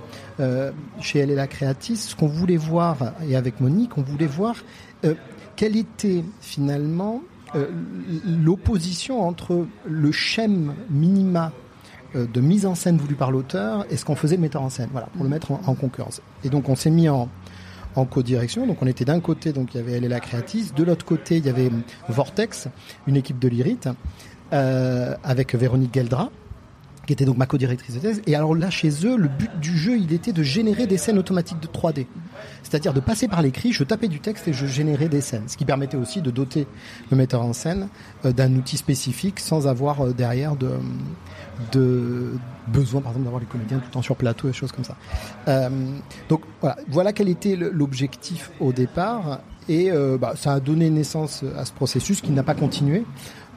chez 1.00 1.18
Elle 1.18 1.30
et 1.30 1.34
la 1.34 1.46
Créatis, 1.46 1.96
ce 1.96 2.16
qu'on 2.16 2.26
voulait 2.26 2.56
voir, 2.56 3.12
et 3.28 3.36
avec 3.36 3.60
Monique, 3.60 3.98
on 3.98 4.02
voulait 4.02 4.26
voir 4.26 4.56
quelle 5.56 5.76
était 5.76 6.24
finalement 6.40 7.22
euh, 7.54 7.68
l'opposition 8.42 9.22
entre 9.22 9.66
le 9.86 10.12
schème 10.12 10.74
minima 10.90 11.52
euh, 11.52 11.63
de 12.14 12.40
mise 12.40 12.66
en 12.66 12.74
scène 12.74 12.96
voulu 12.96 13.14
par 13.14 13.30
l'auteur 13.30 13.84
et 13.90 13.96
ce 13.96 14.04
qu'on 14.04 14.14
faisait 14.14 14.36
le 14.36 14.42
metteur 14.42 14.62
en 14.62 14.70
scène, 14.70 14.88
voilà, 14.92 15.08
pour 15.14 15.24
le 15.24 15.30
mettre 15.30 15.52
en, 15.52 15.74
concurrence. 15.74 16.20
Et 16.44 16.48
donc 16.48 16.68
on 16.68 16.76
s'est 16.76 16.90
mis 16.90 17.08
en, 17.08 17.28
en 17.96 18.04
co-direction. 18.04 18.66
Donc 18.66 18.78
on 18.82 18.86
était 18.86 19.04
d'un 19.04 19.20
côté, 19.20 19.52
donc 19.52 19.74
il 19.74 19.78
y 19.78 19.80
avait 19.80 19.92
elle 19.92 20.04
et 20.04 20.08
la 20.08 20.20
créatrice, 20.20 20.74
de 20.74 20.84
l'autre 20.84 21.04
côté 21.04 21.38
il 21.38 21.46
y 21.46 21.48
avait 21.48 21.70
Vortex, 22.08 22.68
une 23.06 23.16
équipe 23.16 23.38
de 23.38 23.48
l'IRIT, 23.48 23.88
euh, 24.52 25.16
avec 25.24 25.54
Véronique 25.54 25.94
Geldra, 25.94 26.30
qui 27.06 27.12
était 27.12 27.24
donc 27.24 27.36
ma 27.36 27.46
co-directrice 27.46 27.94
de 27.94 28.00
thèse. 28.00 28.22
Et 28.26 28.34
alors 28.34 28.54
là, 28.54 28.70
chez 28.70 28.90
eux, 29.06 29.16
le 29.16 29.28
but 29.28 29.50
du 29.60 29.76
jeu, 29.76 29.96
il 29.98 30.12
était 30.12 30.32
de 30.32 30.42
générer 30.42 30.86
des 30.86 30.96
scènes 30.96 31.18
automatiques 31.18 31.60
de 31.60 31.66
3D. 31.66 32.06
C'est-à-dire 32.62 32.92
de 32.92 33.00
passer 33.00 33.28
par 33.28 33.42
l'écrit, 33.42 33.72
je 33.72 33.84
tapais 33.84 34.08
du 34.08 34.20
texte 34.20 34.48
et 34.48 34.52
je 34.52 34.66
générais 34.66 35.08
des 35.08 35.20
scènes. 35.20 35.48
Ce 35.48 35.56
qui 35.56 35.64
permettait 35.64 35.96
aussi 35.96 36.22
de 36.22 36.30
doter 36.30 36.66
le 37.10 37.16
metteur 37.16 37.42
en 37.42 37.52
scène 37.52 37.88
euh, 38.24 38.32
d'un 38.32 38.54
outil 38.54 38.76
spécifique 38.76 39.40
sans 39.40 39.66
avoir 39.66 40.00
euh, 40.00 40.12
derrière 40.12 40.56
de, 40.56 40.70
de 41.72 42.32
besoin, 42.68 43.00
par 43.00 43.12
exemple, 43.12 43.24
d'avoir 43.24 43.40
les 43.40 43.46
comédiens 43.46 43.78
tout 43.78 43.86
le 43.86 43.92
temps 43.92 44.02
sur 44.02 44.16
plateau 44.16 44.48
et 44.48 44.52
choses 44.52 44.72
comme 44.72 44.84
ça. 44.84 44.96
Euh, 45.48 45.68
donc 46.28 46.42
voilà, 46.60 46.76
voilà 46.88 47.12
quel 47.12 47.28
était 47.28 47.56
l'objectif 47.56 48.50
au 48.60 48.72
départ. 48.72 49.40
Et 49.66 49.90
bah, 50.20 50.34
ça 50.36 50.52
a 50.52 50.60
donné 50.60 50.90
naissance 50.90 51.42
à 51.56 51.64
ce 51.64 51.72
processus 51.72 52.20
qui 52.20 52.32
n'a 52.32 52.42
pas 52.42 52.52
continué. 52.52 53.02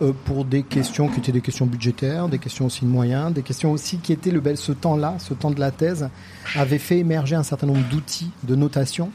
Euh, 0.02 0.14
pour 0.26 0.46
des 0.46 0.62
questions 0.62 1.08
qui 1.08 1.20
étaient 1.20 1.32
des 1.32 1.42
questions 1.42 1.66
budgétaires, 1.66 2.30
des 2.30 2.38
questions 2.38 2.68
aussi 2.68 2.86
de 2.86 2.90
moyens, 2.90 3.34
des 3.34 3.42
questions 3.42 3.72
aussi 3.72 3.98
qui 3.98 4.14
étaient 4.14 4.30
le 4.30 4.40
bel 4.40 4.56
ce 4.56 4.72
temps-là, 4.72 5.16
ce 5.18 5.34
temps 5.34 5.50
de 5.50 5.60
la 5.60 5.72
thèse, 5.72 6.10
avait 6.56 6.78
fait 6.78 7.00
émerger 7.00 7.36
un 7.36 7.44
certain 7.44 7.66
nombre 7.66 7.88
d'outils 7.90 8.30
de 8.44 8.56
notation 8.56 9.10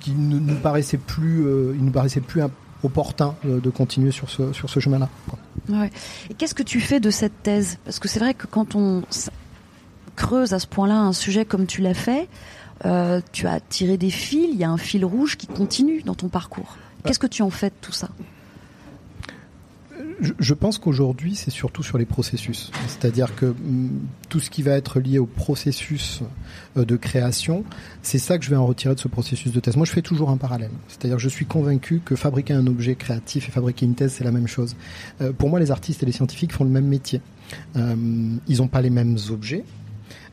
qui 0.00 0.12
ne 0.12 0.38
nous 0.38 0.56
paraissaient 0.56 0.96
plus, 0.96 1.44
euh, 1.44 1.74
nous 1.78 1.90
paraissait 1.90 2.22
plus 2.22 2.42
opportun 2.82 3.36
de, 3.44 3.70
continuer 3.70 4.10
sur 4.10 4.30
ce, 4.30 4.52
sur 4.52 4.68
ce 4.68 4.80
chemin-là. 4.80 5.08
Ouais. 5.68 5.90
Et 6.30 6.34
qu'est-ce 6.34 6.54
que 6.54 6.64
tu 6.64 6.80
fais 6.80 6.98
de 6.98 7.10
cette 7.10 7.42
thèse? 7.42 7.78
Parce 7.84 7.98
que 7.98 8.08
c'est 8.08 8.18
vrai 8.18 8.34
que 8.34 8.46
quand 8.46 8.74
on 8.74 9.02
creuse 10.16 10.52
à 10.52 10.58
ce 10.58 10.66
point-là 10.66 10.98
un 10.98 11.12
sujet 11.12 11.44
comme 11.44 11.66
tu 11.66 11.82
l'as 11.82 11.94
fait, 11.94 12.28
euh, 12.84 13.20
tu 13.30 13.46
as 13.46 13.60
tiré 13.60 13.98
des 13.98 14.10
fils, 14.10 14.48
il 14.52 14.58
y 14.58 14.64
a 14.64 14.70
un 14.70 14.78
fil 14.78 15.04
rouge 15.04 15.36
qui 15.36 15.46
continue 15.46 16.02
dans 16.02 16.14
ton 16.14 16.28
parcours. 16.28 16.76
Qu'est-ce 17.04 17.18
que 17.18 17.26
tu 17.26 17.42
en 17.42 17.50
fais 17.50 17.68
de 17.68 17.74
tout 17.80 17.92
ça? 17.92 18.08
Je 20.38 20.54
pense 20.54 20.78
qu'aujourd'hui, 20.78 21.34
c'est 21.34 21.50
surtout 21.50 21.82
sur 21.82 21.98
les 21.98 22.04
processus. 22.04 22.70
C'est-à-dire 22.86 23.34
que 23.34 23.46
mm, 23.46 23.90
tout 24.28 24.40
ce 24.40 24.50
qui 24.50 24.62
va 24.62 24.72
être 24.72 25.00
lié 25.00 25.18
au 25.18 25.26
processus 25.26 26.20
euh, 26.76 26.84
de 26.84 26.96
création, 26.96 27.64
c'est 28.02 28.18
ça 28.18 28.38
que 28.38 28.44
je 28.44 28.50
vais 28.50 28.56
en 28.56 28.66
retirer 28.66 28.94
de 28.94 29.00
ce 29.00 29.08
processus 29.08 29.52
de 29.52 29.60
thèse. 29.60 29.76
Moi, 29.76 29.86
je 29.86 29.92
fais 29.92 30.02
toujours 30.02 30.30
un 30.30 30.36
parallèle. 30.36 30.70
C'est-à-dire 30.88 31.16
que 31.16 31.22
je 31.22 31.28
suis 31.28 31.46
convaincu 31.46 32.00
que 32.04 32.14
fabriquer 32.14 32.54
un 32.54 32.66
objet 32.66 32.94
créatif 32.94 33.48
et 33.48 33.52
fabriquer 33.52 33.86
une 33.86 33.94
thèse, 33.94 34.12
c'est 34.12 34.24
la 34.24 34.30
même 34.30 34.46
chose. 34.46 34.76
Euh, 35.20 35.32
pour 35.32 35.48
moi, 35.48 35.58
les 35.58 35.70
artistes 35.70 36.02
et 36.02 36.06
les 36.06 36.12
scientifiques 36.12 36.52
font 36.52 36.64
le 36.64 36.70
même 36.70 36.86
métier. 36.86 37.20
Euh, 37.76 37.94
ils 38.46 38.58
n'ont 38.58 38.68
pas 38.68 38.80
les 38.80 38.90
mêmes 38.90 39.16
objets, 39.30 39.64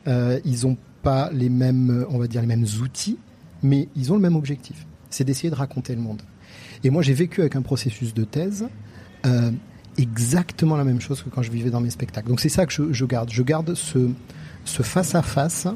ils 0.07 0.61
n'ont 0.63 0.77
pas 1.03 1.29
les 1.31 1.49
mêmes, 1.49 2.05
on 2.09 2.17
va 2.17 2.27
dire, 2.27 2.41
les 2.41 2.47
mêmes 2.47 2.65
outils, 2.81 3.17
mais 3.61 3.89
ils 3.95 4.11
ont 4.11 4.15
le 4.15 4.21
même 4.21 4.35
objectif. 4.35 4.85
C'est 5.09 5.23
d'essayer 5.23 5.49
de 5.49 5.55
raconter 5.55 5.93
le 5.93 6.01
monde. 6.01 6.21
Et 6.83 6.89
moi, 6.89 7.01
j'ai 7.01 7.13
vécu 7.13 7.41
avec 7.41 7.55
un 7.55 7.61
processus 7.61 8.13
de 8.13 8.23
thèse 8.23 8.67
exactement 10.01 10.77
la 10.77 10.83
même 10.83 11.01
chose 11.01 11.21
que 11.21 11.29
quand 11.29 11.41
je 11.41 11.51
vivais 11.51 11.69
dans 11.69 11.81
mes 11.81 11.89
spectacles. 11.89 12.27
Donc 12.27 12.39
c'est 12.39 12.49
ça 12.49 12.65
que 12.65 12.91
je, 12.91 13.05
garde. 13.05 13.29
Je 13.31 13.43
garde 13.43 13.73
ce, 13.75 14.09
ce 14.65 14.83
face 14.83 15.15
à 15.15 15.21
face, 15.21 15.67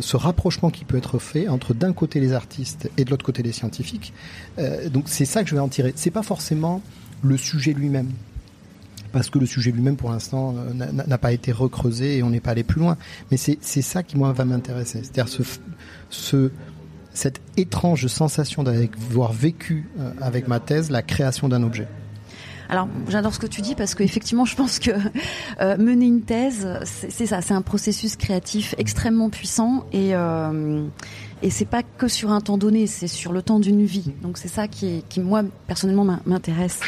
ce 0.00 0.16
rapprochement 0.16 0.70
qui 0.70 0.84
peut 0.84 0.96
être 0.96 1.18
fait 1.18 1.48
entre 1.48 1.74
d'un 1.74 1.92
côté 1.92 2.20
les 2.20 2.32
artistes 2.32 2.90
et 2.96 3.04
de 3.04 3.10
l'autre 3.10 3.24
côté 3.24 3.42
les 3.42 3.52
scientifiques. 3.52 4.12
Euh, 4.58 4.88
donc 4.88 5.04
c'est 5.06 5.24
ça 5.24 5.42
que 5.42 5.48
je 5.48 5.54
vais 5.54 5.60
en 5.60 5.68
tirer. 5.68 5.92
C'est 5.96 6.10
pas 6.10 6.22
forcément 6.22 6.82
le 7.22 7.36
sujet 7.36 7.72
lui-même 7.72 8.10
parce 9.12 9.30
que 9.30 9.38
le 9.38 9.46
sujet 9.46 9.70
lui-même, 9.70 9.96
pour 9.96 10.10
l'instant, 10.10 10.56
euh, 10.56 10.74
n'a 10.74 11.18
pas 11.18 11.30
été 11.30 11.52
recreusé 11.52 12.18
et 12.18 12.24
on 12.24 12.30
n'est 12.30 12.40
pas 12.40 12.50
allé 12.50 12.64
plus 12.64 12.80
loin. 12.80 12.98
Mais 13.30 13.36
c'est 13.36 13.60
ça 13.60 14.02
qui, 14.02 14.18
moi, 14.18 14.32
va 14.32 14.44
m'intéresser. 14.44 15.04
C'est-à-dire 15.04 15.28
ce, 15.28 15.44
ce, 16.10 16.50
cette 17.12 17.40
étrange 17.56 18.08
sensation 18.08 18.64
d'avoir 18.64 19.32
vécu 19.32 19.88
euh, 20.00 20.10
avec 20.20 20.48
ma 20.48 20.58
thèse 20.58 20.90
la 20.90 21.02
création 21.02 21.48
d'un 21.48 21.62
objet. 21.62 21.86
Alors, 22.68 22.88
j'adore 23.08 23.34
ce 23.34 23.38
que 23.38 23.46
tu 23.46 23.60
dis 23.60 23.74
parce 23.74 23.94
qu'effectivement, 23.94 24.44
je 24.44 24.56
pense 24.56 24.78
que 24.78 24.90
euh, 25.60 25.76
mener 25.76 26.06
une 26.06 26.22
thèse, 26.22 26.68
c'est 26.84 27.26
ça, 27.26 27.40
c'est 27.40 27.54
un 27.54 27.62
processus 27.62 28.16
créatif 28.16 28.74
extrêmement 28.78 29.30
puissant 29.30 29.84
et 29.92 30.14
euh, 30.14 30.86
et 31.42 31.50
c'est 31.50 31.66
pas 31.66 31.82
que 31.82 32.08
sur 32.08 32.30
un 32.32 32.40
temps 32.40 32.56
donné, 32.56 32.86
c'est 32.86 33.06
sur 33.06 33.32
le 33.32 33.42
temps 33.42 33.60
d'une 33.60 33.84
vie. 33.84 34.12
Donc 34.22 34.38
c'est 34.38 34.48
ça 34.48 34.66
qui, 34.66 35.04
qui 35.10 35.20
moi 35.20 35.42
personnellement 35.66 36.18
m'intéresse. 36.24 36.80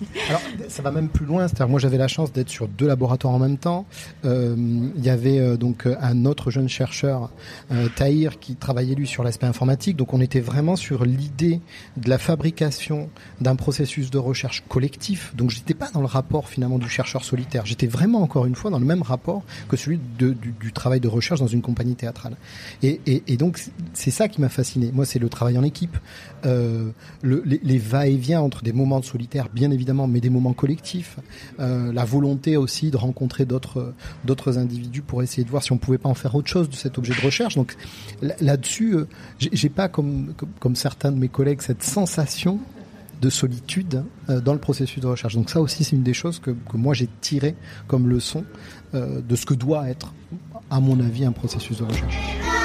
Alors, 0.28 0.40
ça 0.68 0.82
va 0.82 0.90
même 0.90 1.08
plus 1.08 1.26
loin. 1.26 1.48
C'est-à-dire, 1.48 1.68
moi, 1.68 1.80
j'avais 1.80 1.98
la 1.98 2.08
chance 2.08 2.32
d'être 2.32 2.48
sur 2.48 2.68
deux 2.68 2.86
laboratoires 2.86 3.34
en 3.34 3.38
même 3.38 3.58
temps. 3.58 3.86
Euh, 4.24 4.54
il 4.56 5.04
y 5.04 5.10
avait 5.10 5.38
euh, 5.38 5.56
donc 5.56 5.86
un 6.00 6.24
autre 6.24 6.50
jeune 6.50 6.68
chercheur, 6.68 7.30
euh, 7.72 7.88
Tahir, 7.96 8.38
qui 8.38 8.54
travaillait 8.54 8.94
lui 8.94 9.06
sur 9.06 9.24
l'aspect 9.24 9.46
informatique. 9.46 9.96
Donc, 9.96 10.14
on 10.14 10.20
était 10.20 10.40
vraiment 10.40 10.76
sur 10.76 11.04
l'idée 11.04 11.60
de 11.96 12.08
la 12.08 12.18
fabrication 12.18 13.08
d'un 13.40 13.56
processus 13.56 14.10
de 14.10 14.18
recherche 14.18 14.64
collectif. 14.68 15.34
Donc, 15.36 15.50
j'étais 15.50 15.74
pas 15.74 15.90
dans 15.92 16.00
le 16.00 16.06
rapport 16.06 16.48
finalement 16.48 16.78
du 16.78 16.88
chercheur 16.88 17.24
solitaire. 17.24 17.66
J'étais 17.66 17.86
vraiment 17.86 18.22
encore 18.22 18.46
une 18.46 18.54
fois 18.54 18.70
dans 18.70 18.78
le 18.78 18.86
même 18.86 19.02
rapport 19.02 19.42
que 19.68 19.76
celui 19.76 19.98
du, 20.18 20.72
travail 20.72 21.00
de 21.00 21.08
recherche 21.08 21.40
dans 21.40 21.46
une 21.46 21.62
compagnie 21.62 21.94
théâtrale. 21.94 22.36
Et, 22.82 23.36
donc, 23.36 23.60
c'est 23.94 24.10
ça 24.10 24.28
qui 24.28 24.40
m'a 24.40 24.48
fasciné. 24.48 24.90
Moi, 24.92 25.04
c'est 25.04 25.18
le 25.18 25.28
travail 25.28 25.58
en 25.58 25.62
équipe, 25.62 25.96
euh, 26.46 26.90
le, 27.22 27.42
les, 27.44 27.60
les 27.62 27.78
va-et-vient 27.78 28.40
entre 28.40 28.62
des 28.62 28.72
moments 28.72 29.00
de 29.00 29.04
solitaire, 29.04 29.48
bien 29.52 29.70
évidemment 29.70 29.87
mais 29.92 30.20
des 30.20 30.30
moments 30.30 30.52
collectifs, 30.52 31.18
euh, 31.60 31.92
la 31.92 32.04
volonté 32.04 32.56
aussi 32.56 32.90
de 32.90 32.96
rencontrer 32.96 33.44
d'autres 33.44 34.58
individus 34.58 35.02
pour 35.02 35.22
essayer 35.22 35.44
de 35.44 35.50
voir 35.50 35.62
si 35.62 35.72
on 35.72 35.78
pouvait 35.78 35.98
pas 35.98 36.08
en 36.08 36.14
faire 36.14 36.34
autre 36.34 36.48
chose 36.48 36.68
de 36.68 36.74
cet 36.74 36.98
objet 36.98 37.14
de 37.14 37.24
recherche. 37.24 37.56
Donc 37.56 37.76
là-dessus, 38.40 38.94
euh, 38.94 39.06
j'ai 39.38 39.68
pas 39.68 39.88
comme, 39.88 40.34
comme, 40.60 40.76
certains 40.76 41.12
de 41.12 41.18
mes 41.18 41.28
collègues 41.28 41.60
cette 41.62 41.82
sensation 41.82 42.58
de 43.20 43.30
solitude 43.30 44.04
euh, 44.28 44.40
dans 44.40 44.52
le 44.52 44.60
processus 44.60 45.02
de 45.02 45.06
recherche. 45.06 45.34
Donc 45.34 45.50
ça 45.50 45.60
aussi, 45.60 45.84
c'est 45.84 45.96
une 45.96 46.02
des 46.02 46.14
choses 46.14 46.38
que, 46.38 46.50
que 46.50 46.76
moi 46.76 46.94
j'ai 46.94 47.08
tiré 47.20 47.54
comme 47.86 48.08
leçon 48.08 48.44
euh, 48.94 49.20
de 49.20 49.36
ce 49.36 49.46
que 49.46 49.54
doit 49.54 49.88
être, 49.88 50.14
à 50.70 50.80
mon 50.80 51.00
avis, 51.00 51.24
un 51.24 51.32
processus 51.32 51.78
de 51.78 51.84
recherche. 51.84 52.57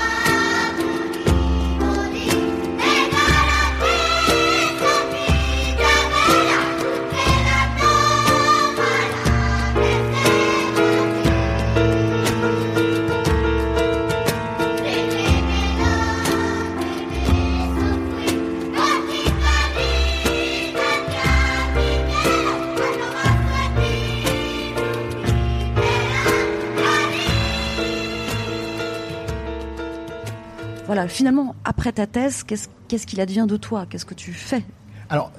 Voilà, 31.04 31.14
finalement, 31.14 31.56
après 31.66 31.92
ta 31.92 32.08
thèse, 32.08 32.44
qu'est-ce 32.44 33.08
qu'il 33.08 33.20
advient 33.20 33.46
de 33.48 33.58
toi? 33.58 33.86
Qu'est-ce 33.90 34.06
que 34.06 34.14
tu 34.14 34.32
fais? 34.32 34.64
Alors, 35.10 35.32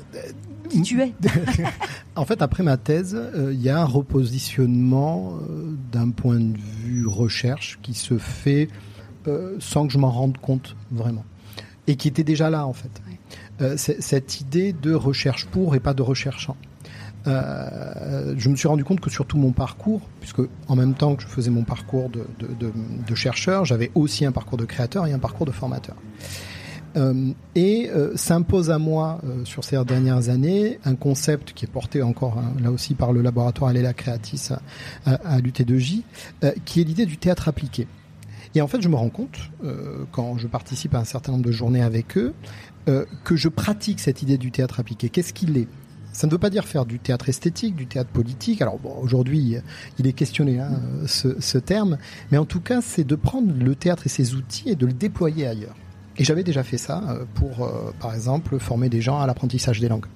qui 0.69 0.83
tu 0.83 1.01
es? 1.01 1.13
En 2.17 2.27
fait, 2.27 2.43
après 2.43 2.63
ma 2.63 2.77
thèse, 2.77 3.19
il 3.35 3.41
euh, 3.41 3.55
y 3.55 3.71
a 3.71 3.81
un 3.81 3.85
repositionnement 3.85 5.33
euh, 5.35 5.75
d'un 5.91 6.11
point 6.11 6.39
de 6.39 6.57
vue 6.85 7.07
recherche 7.07 7.79
qui 7.83 7.95
se 7.95 8.19
fait 8.19 8.69
euh, 9.27 9.57
sans 9.59 9.87
que 9.87 9.93
je 9.93 9.99
m'en 9.99 10.11
rende 10.11 10.39
compte 10.39 10.77
vraiment. 10.93 11.25
Et 11.87 11.97
qui 11.97 12.09
était 12.09 12.25
déjà 12.25 12.51
là, 12.51 12.67
en 12.67 12.73
fait. 12.73 12.91
Ouais. 13.59 13.77
cette 13.77 14.41
idée 14.41 14.73
de 14.73 14.95
recherche 14.95 15.47
pour 15.47 15.75
et 15.75 15.81
pas 15.81 15.95
de 15.95 16.03
recherchant. 16.03 16.57
Euh, 17.27 18.35
je 18.37 18.49
me 18.49 18.57
suis 18.57 18.69
rendu 18.69 18.85
compte 18.85 19.01
que 19.01 19.11
sur 19.11 19.27
tout 19.27 19.39
mon 19.39 19.53
parcours, 19.53 20.03
puisque 20.21 20.43
en 20.69 20.77
même 20.77 20.95
temps 20.95 21.15
que 21.17 21.23
je 21.23 21.27
faisais 21.29 21.51
mon 21.51 21.65
parcours 21.65 22.11
de, 22.11 23.15
chercheur, 23.15 23.65
j'avais 23.65 23.91
aussi 23.95 24.25
un 24.25 24.33
parcours 24.33 24.59
de 24.59 24.65
créateur 24.65 25.07
et 25.07 25.13
un 25.13 25.19
parcours 25.19 25.47
de 25.47 25.53
formateur. 25.53 25.97
Euh, 26.97 27.33
et 27.57 27.91
euh, 27.91 28.17
s'impose 28.17 28.71
à 28.71 28.79
moi 28.79 29.21
sur 29.43 29.65
ces 29.65 29.83
dernières 29.85 30.29
années 30.29 30.79
un 30.85 30.95
concept 30.95 31.53
qui 31.53 31.65
est 31.65 31.69
porté 31.69 32.03
encore 32.03 32.39
hein, 32.39 32.55
là 32.63 32.71
aussi 32.71 32.95
par 32.95 33.13
le 33.13 33.21
laboratoire 33.21 33.71
Alela 33.71 33.93
Creatis 33.93 34.51
à, 34.51 34.61
à, 35.11 35.15
à 35.35 35.41
l'UT2J, 35.41 36.03
euh, 36.45 36.53
qui 36.65 36.81
est 36.81 36.85
l'idée 36.85 37.07
du 37.07 37.17
théâtre 37.17 37.49
appliqué. 37.49 37.89
Et 38.55 38.61
en 38.61 38.69
fait, 38.69 38.81
je 38.81 38.89
me 38.89 38.95
rends 38.95 39.09
compte, 39.09 39.37
quand 40.13 40.39
je 40.39 40.47
participe 40.47 40.95
à 40.95 41.01
un 41.01 41.05
certain 41.05 41.33
nombre 41.33 41.45
de 41.45 41.51
journées 41.51 41.83
avec 41.83 42.17
eux, 42.17 42.35
que 42.87 43.35
je 43.35 43.49
pratique 43.49 43.99
cette 43.99 44.23
idée 44.23 44.39
du 44.39 44.53
théâtre 44.53 44.79
appliqué. 44.79 45.09
Qu'est-ce 45.09 45.33
qu'il 45.33 45.59
est? 45.59 45.67
Ça 46.15 46.27
ne 46.27 46.33
veut 46.33 46.39
pas 46.39 46.49
dire 46.49 46.65
faire 46.65 46.87
du 46.87 47.01
théâtre 47.01 47.29
esthétique, 47.29 47.75
du 47.75 47.87
théâtre 47.87 48.11
politique. 48.11 48.63
Alors 48.63 48.79
bon, 48.79 48.95
aujourd'hui, 49.03 49.57
il 49.99 50.07
est 50.07 50.13
questionné 50.13 50.61
hein, 50.61 50.71
ce, 51.07 51.41
ce, 51.41 51.59
terme, 51.59 51.99
mais 52.31 52.39
en 52.39 52.45
tout 52.45 52.61
cas, 52.61 52.81
c'est 52.81 53.05
de 53.05 53.17
prendre 53.17 53.53
le 53.53 53.75
théâtre 53.75 54.07
et 54.07 54.09
ses 54.09 54.35
outils 54.35 54.71
et 54.71 54.77
de 54.77 54.87
le 54.87 54.93
déployer 54.93 55.47
ailleurs. 55.47 55.75
Et 56.17 56.25
j'avais 56.25 56.45
déjà 56.45 56.63
fait 56.63 56.79
ça 56.79 57.19
pour, 57.35 57.65
euh, 57.65 57.93
par 57.99 58.15
exemple, 58.15 58.59
former 58.61 58.89
des 58.89 59.01
gens 59.01 59.19
à 59.19 59.27
l'apprentissage 59.27 59.81
des 59.81 59.89
langues. 59.89 60.07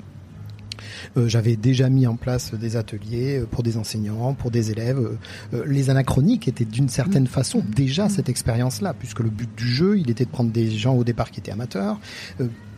Euh, 1.17 1.29
j'avais 1.29 1.57
déjà 1.57 1.89
mis 1.89 2.07
en 2.07 2.15
place 2.15 2.55
des 2.55 2.77
ateliers 2.77 3.43
pour 3.51 3.65
des 3.65 3.77
enseignants, 3.77 4.35
pour 4.35 4.53
des 4.53 4.71
élèves. 4.71 5.19
Euh, 5.53 5.65
les 5.67 5.91
anachroniques 5.91 6.47
étaient 6.47 6.65
d'une 6.65 6.89
certaine 6.89 7.27
façon 7.27 7.63
déjà 7.75 8.09
cette 8.09 8.29
expérience-là, 8.29 8.95
puisque 8.95 9.21
le 9.21 9.31
but 9.31 9.51
du 9.57 9.67
jeu, 9.67 9.99
il 9.99 10.11
était 10.11 10.25
de 10.25 10.31
prendre 10.31 10.53
des 10.53 10.71
gens 10.71 10.95
au 10.95 11.03
départ 11.03 11.33
qui 11.33 11.41
étaient 11.41 11.51
amateurs, 11.51 11.99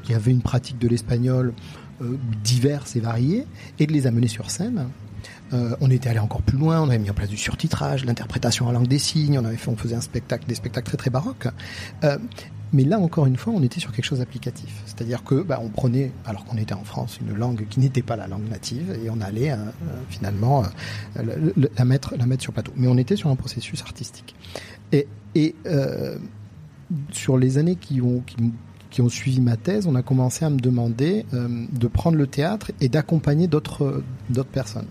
qui 0.02 0.14
avaient 0.14 0.30
une 0.30 0.42
pratique 0.42 0.78
de 0.78 0.88
l'espagnol 0.88 1.48
euh, 1.48 1.52
diverses 2.42 2.96
et 2.96 3.00
variées 3.00 3.46
et 3.78 3.86
de 3.86 3.92
les 3.92 4.06
amener 4.06 4.28
sur 4.28 4.50
scène. 4.50 4.88
Euh, 5.52 5.76
on 5.80 5.90
était 5.90 6.08
allé 6.08 6.20
encore 6.20 6.42
plus 6.42 6.58
loin, 6.58 6.80
on 6.80 6.88
avait 6.88 6.98
mis 6.98 7.10
en 7.10 7.14
place 7.14 7.28
du 7.28 7.36
surtitrage, 7.36 8.04
l'interprétation 8.04 8.68
en 8.68 8.72
langue 8.72 8.86
des 8.86 8.98
signes, 8.98 9.38
on 9.38 9.44
avait 9.44 9.56
fait, 9.56 9.68
on 9.68 9.76
faisait 9.76 9.96
un 9.96 10.00
spectacle, 10.00 10.46
des 10.46 10.54
spectacles 10.54 10.86
très 10.86 10.96
très 10.96 11.10
baroques. 11.10 11.48
Euh, 12.04 12.18
mais 12.72 12.84
là 12.84 13.00
encore 13.00 13.26
une 13.26 13.36
fois, 13.36 13.52
on 13.54 13.62
était 13.62 13.80
sur 13.80 13.90
quelque 13.90 14.04
chose 14.04 14.20
d'applicatif, 14.20 14.82
c'est-à-dire 14.86 15.24
que 15.24 15.42
bah, 15.42 15.58
on 15.60 15.68
prenait, 15.68 16.12
alors 16.24 16.44
qu'on 16.44 16.56
était 16.56 16.74
en 16.74 16.84
France, 16.84 17.18
une 17.20 17.34
langue 17.34 17.66
qui 17.68 17.80
n'était 17.80 18.02
pas 18.02 18.14
la 18.14 18.28
langue 18.28 18.48
native 18.48 18.96
et 19.04 19.10
on 19.10 19.20
allait 19.20 19.50
euh, 19.50 19.56
finalement 20.08 20.62
euh, 21.16 21.52
la 21.76 21.84
mettre 21.84 22.14
la 22.16 22.26
mettre 22.26 22.42
sur 22.42 22.52
plateau. 22.52 22.72
Mais 22.76 22.86
on 22.86 22.96
était 22.96 23.16
sur 23.16 23.28
un 23.28 23.36
processus 23.36 23.82
artistique. 23.82 24.36
Et, 24.92 25.08
et 25.34 25.56
euh, 25.66 26.18
sur 27.10 27.38
les 27.38 27.58
années 27.58 27.76
qui 27.76 28.00
ont 28.00 28.22
qui 28.90 29.00
ont 29.02 29.08
suivi 29.08 29.40
ma 29.40 29.56
thèse, 29.56 29.86
on 29.86 29.94
a 29.94 30.02
commencé 30.02 30.44
à 30.44 30.50
me 30.50 30.58
demander 30.58 31.24
euh, 31.34 31.48
de 31.72 31.86
prendre 31.86 32.16
le 32.16 32.26
théâtre 32.26 32.72
et 32.80 32.88
d'accompagner 32.88 33.46
d'autres 33.46 34.02
d'autres 34.28 34.50
personnes, 34.50 34.86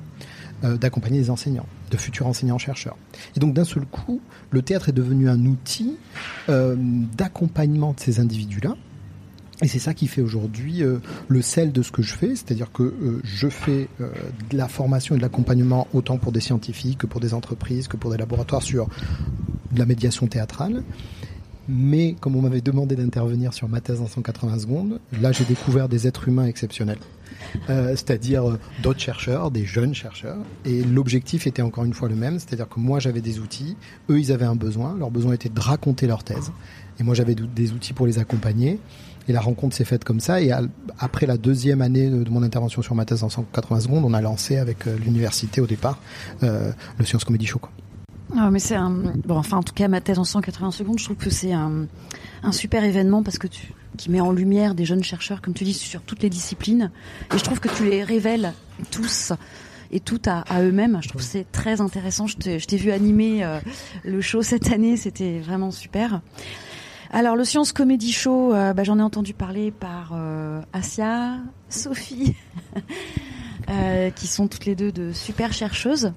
euh, 0.63 0.77
d'accompagner 0.77 1.19
des 1.19 1.29
enseignants, 1.29 1.67
de 1.91 1.97
futurs 1.97 2.27
enseignants-chercheurs. 2.27 2.97
Et 3.35 3.39
donc 3.39 3.53
d'un 3.53 3.65
seul 3.65 3.85
coup, 3.85 4.21
le 4.51 4.61
théâtre 4.61 4.89
est 4.89 4.93
devenu 4.93 5.29
un 5.29 5.45
outil 5.45 5.97
euh, 6.49 6.75
d'accompagnement 6.77 7.93
de 7.93 7.99
ces 7.99 8.19
individus-là. 8.19 8.75
Et 9.61 9.67
c'est 9.67 9.79
ça 9.79 9.93
qui 9.93 10.07
fait 10.07 10.21
aujourd'hui 10.21 10.83
euh, 10.83 10.99
le 11.27 11.41
sel 11.41 11.71
de 11.71 11.81
ce 11.81 11.91
que 11.91 12.01
je 12.01 12.13
fais, 12.13 12.29
c'est-à-dire 12.29 12.71
que 12.71 12.83
euh, 12.83 13.21
je 13.23 13.49
fais 13.49 13.89
euh, 13.99 14.09
de 14.49 14.57
la 14.57 14.67
formation 14.67 15.15
et 15.15 15.17
de 15.17 15.21
l'accompagnement 15.21 15.87
autant 15.93 16.17
pour 16.17 16.31
des 16.31 16.39
scientifiques 16.39 16.99
que 16.99 17.07
pour 17.07 17.19
des 17.19 17.33
entreprises, 17.33 17.87
que 17.87 17.97
pour 17.97 18.11
des 18.11 18.17
laboratoires 18.17 18.61
sur 18.61 18.87
la 19.75 19.85
médiation 19.85 20.27
théâtrale. 20.27 20.83
Mais 21.71 22.15
comme 22.19 22.35
on 22.35 22.41
m'avait 22.41 22.61
demandé 22.61 22.95
d'intervenir 22.95 23.53
sur 23.53 23.69
ma 23.69 23.79
thèse 23.79 24.01
en 24.01 24.07
180 24.07 24.59
secondes, 24.59 24.99
là 25.21 25.31
j'ai 25.31 25.45
découvert 25.45 25.87
des 25.87 26.07
êtres 26.07 26.27
humains 26.27 26.47
exceptionnels. 26.47 26.97
Euh, 27.69 27.91
c'est-à-dire 27.91 28.57
d'autres 28.81 28.99
chercheurs, 28.99 29.51
des 29.51 29.65
jeunes 29.65 29.93
chercheurs. 29.93 30.39
Et 30.65 30.83
l'objectif 30.83 31.45
était 31.45 31.61
encore 31.61 31.85
une 31.85 31.93
fois 31.93 32.09
le 32.09 32.15
même, 32.15 32.39
c'est-à-dire 32.39 32.67
que 32.67 32.79
moi 32.79 32.99
j'avais 32.99 33.21
des 33.21 33.39
outils, 33.39 33.77
eux 34.09 34.19
ils 34.19 34.31
avaient 34.31 34.45
un 34.45 34.55
besoin, 34.55 34.97
leur 34.97 35.11
besoin 35.11 35.33
était 35.33 35.49
de 35.49 35.59
raconter 35.59 36.07
leur 36.07 36.23
thèse. 36.23 36.51
Et 36.99 37.03
moi 37.03 37.13
j'avais 37.13 37.35
des 37.35 37.71
outils 37.71 37.93
pour 37.93 38.07
les 38.07 38.17
accompagner. 38.17 38.79
Et 39.27 39.31
la 39.31 39.41
rencontre 39.41 39.75
s'est 39.75 39.85
faite 39.85 40.03
comme 40.03 40.19
ça. 40.19 40.41
Et 40.41 40.51
après 40.97 41.27
la 41.27 41.37
deuxième 41.37 41.83
année 41.83 42.09
de 42.09 42.29
mon 42.31 42.41
intervention 42.41 42.81
sur 42.81 42.95
ma 42.95 43.05
thèse 43.05 43.23
en 43.23 43.29
180 43.29 43.81
secondes, 43.81 44.03
on 44.03 44.15
a 44.15 44.21
lancé 44.21 44.57
avec 44.57 44.85
l'université 44.85 45.61
au 45.61 45.67
départ 45.67 45.99
euh, 46.41 46.71
le 46.97 47.05
Science 47.05 47.25
Comedy 47.25 47.45
Show. 47.45 47.61
Ah, 48.37 48.51
mais 48.51 48.59
c'est 48.59 48.75
un 48.75 48.91
bon 48.91 49.37
enfin 49.37 49.57
en 49.57 49.63
tout 49.63 49.73
cas 49.73 49.87
ma 49.87 50.01
thèse 50.01 50.19
en 50.19 50.23
180 50.23 50.69
secondes 50.71 50.99
je 50.99 51.05
trouve 51.05 51.17
que 51.17 51.31
c'est 51.31 51.51
un, 51.51 51.87
super 52.51 52.83
événement 52.83 53.23
parce 53.23 53.39
que 53.39 53.47
tu 53.47 53.73
qui 53.97 54.09
met 54.09 54.21
en 54.21 54.31
lumière 54.31 54.75
des 54.75 54.85
jeunes 54.85 55.03
chercheurs, 55.03 55.41
comme 55.41 55.53
tu 55.53 55.65
dis, 55.65 55.73
sur 55.73 56.01
toutes 56.01 56.23
les 56.23 56.29
disciplines. 56.29 56.89
Et 57.33 57.37
je 57.37 57.43
trouve 57.43 57.59
que 57.59 57.67
tu 57.67 57.83
les 57.83 58.01
révèles 58.01 58.53
tous 58.91 59.33
et 59.91 59.99
toutes 59.99 60.27
à, 60.27 60.45
eux-mêmes. 60.61 60.99
Je 61.01 61.09
trouve 61.09 61.21
que 61.21 61.27
c'est 61.27 61.51
très 61.51 61.81
intéressant. 61.81 62.25
Je 62.27 62.37
t'ai 62.37 62.77
vu 62.77 62.91
animer 62.91 63.43
euh, 63.43 63.59
le 64.05 64.21
show 64.21 64.41
cette 64.41 64.71
année, 64.71 64.95
c'était 64.95 65.39
vraiment 65.39 65.71
super. 65.71 66.21
Alors 67.11 67.35
le 67.35 67.43
Science 67.43 67.73
Comedy 67.73 68.13
Show, 68.13 68.53
euh, 68.53 68.73
bah, 68.73 68.83
j'en 68.83 68.99
ai 68.99 69.01
entendu 69.01 69.33
parler 69.33 69.71
par 69.71 70.11
euh, 70.13 70.61
Asia, 70.71 71.37
Sophie, 71.67 72.35
qui 74.15 74.27
sont 74.27 74.47
toutes 74.47 74.65
les 74.65 74.75
deux 74.75 74.91
de 74.91 75.11
super 75.11 75.51
chercheuses. 75.51 76.13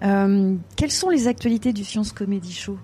Quelles 0.00 0.90
sont 0.90 1.10
les 1.10 1.26
actualités 1.26 1.72
du 1.72 1.84
Science 1.84 2.12
Comedy 2.12 2.52
Show? 2.52 2.78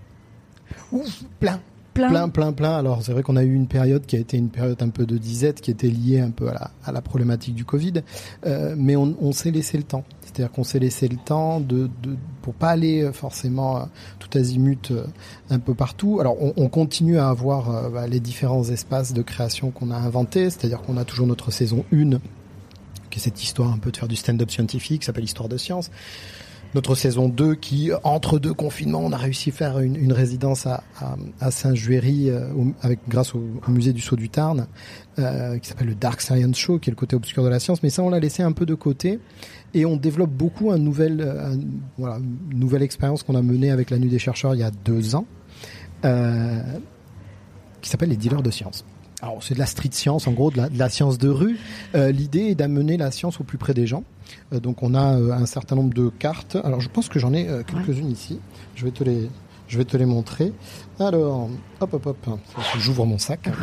Ouf, 0.92 1.24
plein, 1.40 1.60
plein. 1.94 2.28
Plein, 2.28 2.52
plein, 2.52 2.76
Alors 2.76 3.02
c'est 3.02 3.12
vrai 3.12 3.22
qu'on 3.22 3.36
a 3.36 3.44
eu 3.44 3.54
une 3.54 3.68
période 3.68 4.04
qui 4.04 4.16
a 4.16 4.18
été 4.18 4.36
une 4.36 4.50
période 4.50 4.82
un 4.82 4.88
peu 4.88 5.06
de 5.06 5.16
disette, 5.16 5.60
qui 5.60 5.70
était 5.70 5.88
liée 5.88 6.20
un 6.20 6.30
peu 6.30 6.48
à 6.48 6.54
la, 6.54 6.70
à 6.84 6.92
la 6.92 7.00
problématique 7.00 7.54
du 7.54 7.64
Covid, 7.64 8.02
euh, 8.46 8.74
mais 8.76 8.96
on, 8.96 9.16
on 9.20 9.32
s'est 9.32 9.50
laissé 9.50 9.78
le 9.78 9.84
temps. 9.84 10.04
C'est-à-dire 10.22 10.50
qu'on 10.50 10.64
s'est 10.64 10.80
laissé 10.80 11.06
le 11.06 11.16
temps 11.16 11.60
de, 11.60 11.88
de 12.02 12.16
pour 12.42 12.54
pas 12.54 12.70
aller 12.70 13.02
euh, 13.02 13.12
forcément 13.12 13.76
euh, 13.78 13.84
tout 14.18 14.36
azimut 14.36 14.92
un 15.50 15.58
peu 15.60 15.74
partout. 15.74 16.18
Alors 16.20 16.36
on, 16.42 16.52
on 16.56 16.68
continue 16.68 17.18
à 17.18 17.28
avoir 17.28 17.90
bah, 17.90 18.06
les 18.08 18.20
différents 18.20 18.64
espaces 18.64 19.12
de 19.12 19.22
création 19.22 19.70
qu'on 19.70 19.90
a 19.90 19.96
inventés, 19.96 20.50
c'est-à-dire 20.50 20.82
qu'on 20.82 20.96
a 20.96 21.04
toujours 21.04 21.26
notre 21.26 21.50
saison 21.50 21.84
1 21.92 22.18
qui 23.10 23.20
est 23.20 23.22
cette 23.22 23.42
histoire 23.44 23.72
un 23.72 23.78
peu 23.78 23.92
de 23.92 23.96
faire 23.96 24.08
du 24.08 24.16
stand-up 24.16 24.50
scientifique, 24.50 25.02
qui 25.02 25.06
s'appelle 25.06 25.22
Histoire 25.22 25.48
de 25.48 25.56
science 25.56 25.88
notre 26.74 26.94
saison 26.94 27.28
2 27.28 27.54
qui, 27.54 27.90
entre 28.02 28.38
deux 28.38 28.52
confinements, 28.52 29.00
on 29.00 29.12
a 29.12 29.16
réussi 29.16 29.50
à 29.50 29.52
faire 29.52 29.78
une, 29.78 30.12
résidence 30.12 30.66
à, 30.66 30.82
Saint-Juéry 31.50 32.30
euh, 32.30 32.48
grâce 33.08 33.34
au, 33.34 33.42
musée 33.68 33.92
du 33.92 34.00
Sceau 34.00 34.16
du 34.16 34.28
Tarn, 34.28 34.66
euh, 35.18 35.58
qui 35.58 35.68
s'appelle 35.68 35.86
le 35.86 35.94
Dark 35.94 36.20
Science 36.20 36.58
Show, 36.58 36.78
qui 36.78 36.90
est 36.90 36.92
le 36.92 36.96
côté 36.96 37.14
obscur 37.14 37.44
de 37.44 37.48
la 37.48 37.60
science. 37.60 37.82
Mais 37.82 37.90
ça, 37.90 38.02
on 38.02 38.10
l'a 38.10 38.18
laissé 38.18 38.42
un 38.42 38.52
peu 38.52 38.66
de 38.66 38.74
côté 38.74 39.20
et 39.72 39.86
on 39.86 39.96
développe 39.96 40.30
beaucoup 40.30 40.72
euh, 40.72 40.76
une 40.76 40.84
nouvelle 42.52 42.82
expérience 42.82 43.22
qu'on 43.22 43.36
a 43.36 43.42
menée 43.42 43.70
avec 43.70 43.90
la 43.90 43.98
Nuit 43.98 44.10
des 44.10 44.18
chercheurs 44.18 44.54
il 44.54 44.60
y 44.60 44.64
a 44.64 44.70
deux 44.70 45.14
ans, 45.14 45.26
qui 47.80 47.88
s'appelle 47.88 48.10
les 48.10 48.16
dealers 48.16 48.42
de 48.42 48.50
science. 48.50 48.84
Alors 49.22 49.42
c'est 49.42 49.54
de 49.54 49.58
la 49.58 49.66
street 49.66 49.90
science, 49.92 50.26
en 50.26 50.32
gros 50.32 50.50
de 50.50 50.60
la, 50.76 50.88
science 50.90 51.18
de 51.18 51.28
rue. 51.28 51.58
L'idée 51.94 52.50
est 52.50 52.54
d'amener 52.54 52.96
la 52.96 53.10
science 53.10 53.40
au 53.40 53.44
plus 53.44 53.58
près 53.58 53.72
des 53.74 53.86
gens. 53.86 54.04
Euh, 54.54 54.60
donc 54.60 54.82
on 54.82 54.94
a 54.94 55.16
euh, 55.18 55.32
un 55.32 55.46
certain 55.46 55.76
nombre 55.76 55.92
de 55.94 56.08
cartes. 56.08 56.56
Alors 56.64 56.80
je 56.80 56.88
pense 56.88 57.08
que 57.08 57.18
j'en 57.18 57.32
ai 57.32 57.48
euh, 57.48 57.62
quelques-unes 57.62 58.10
ici. 58.10 58.38
Je 58.74 58.84
vais 58.84 58.90
te 58.90 59.04
les, 59.04 59.28
je 59.68 59.78
vais 59.78 59.84
te 59.84 59.96
les 59.96 60.06
montrer. 60.06 60.52
Alors, 61.00 61.48
hop, 61.80 61.94
hop, 61.94 62.06
hop. 62.06 62.38
J'ouvre 62.78 63.04
mon 63.06 63.18
sac. 63.18 63.40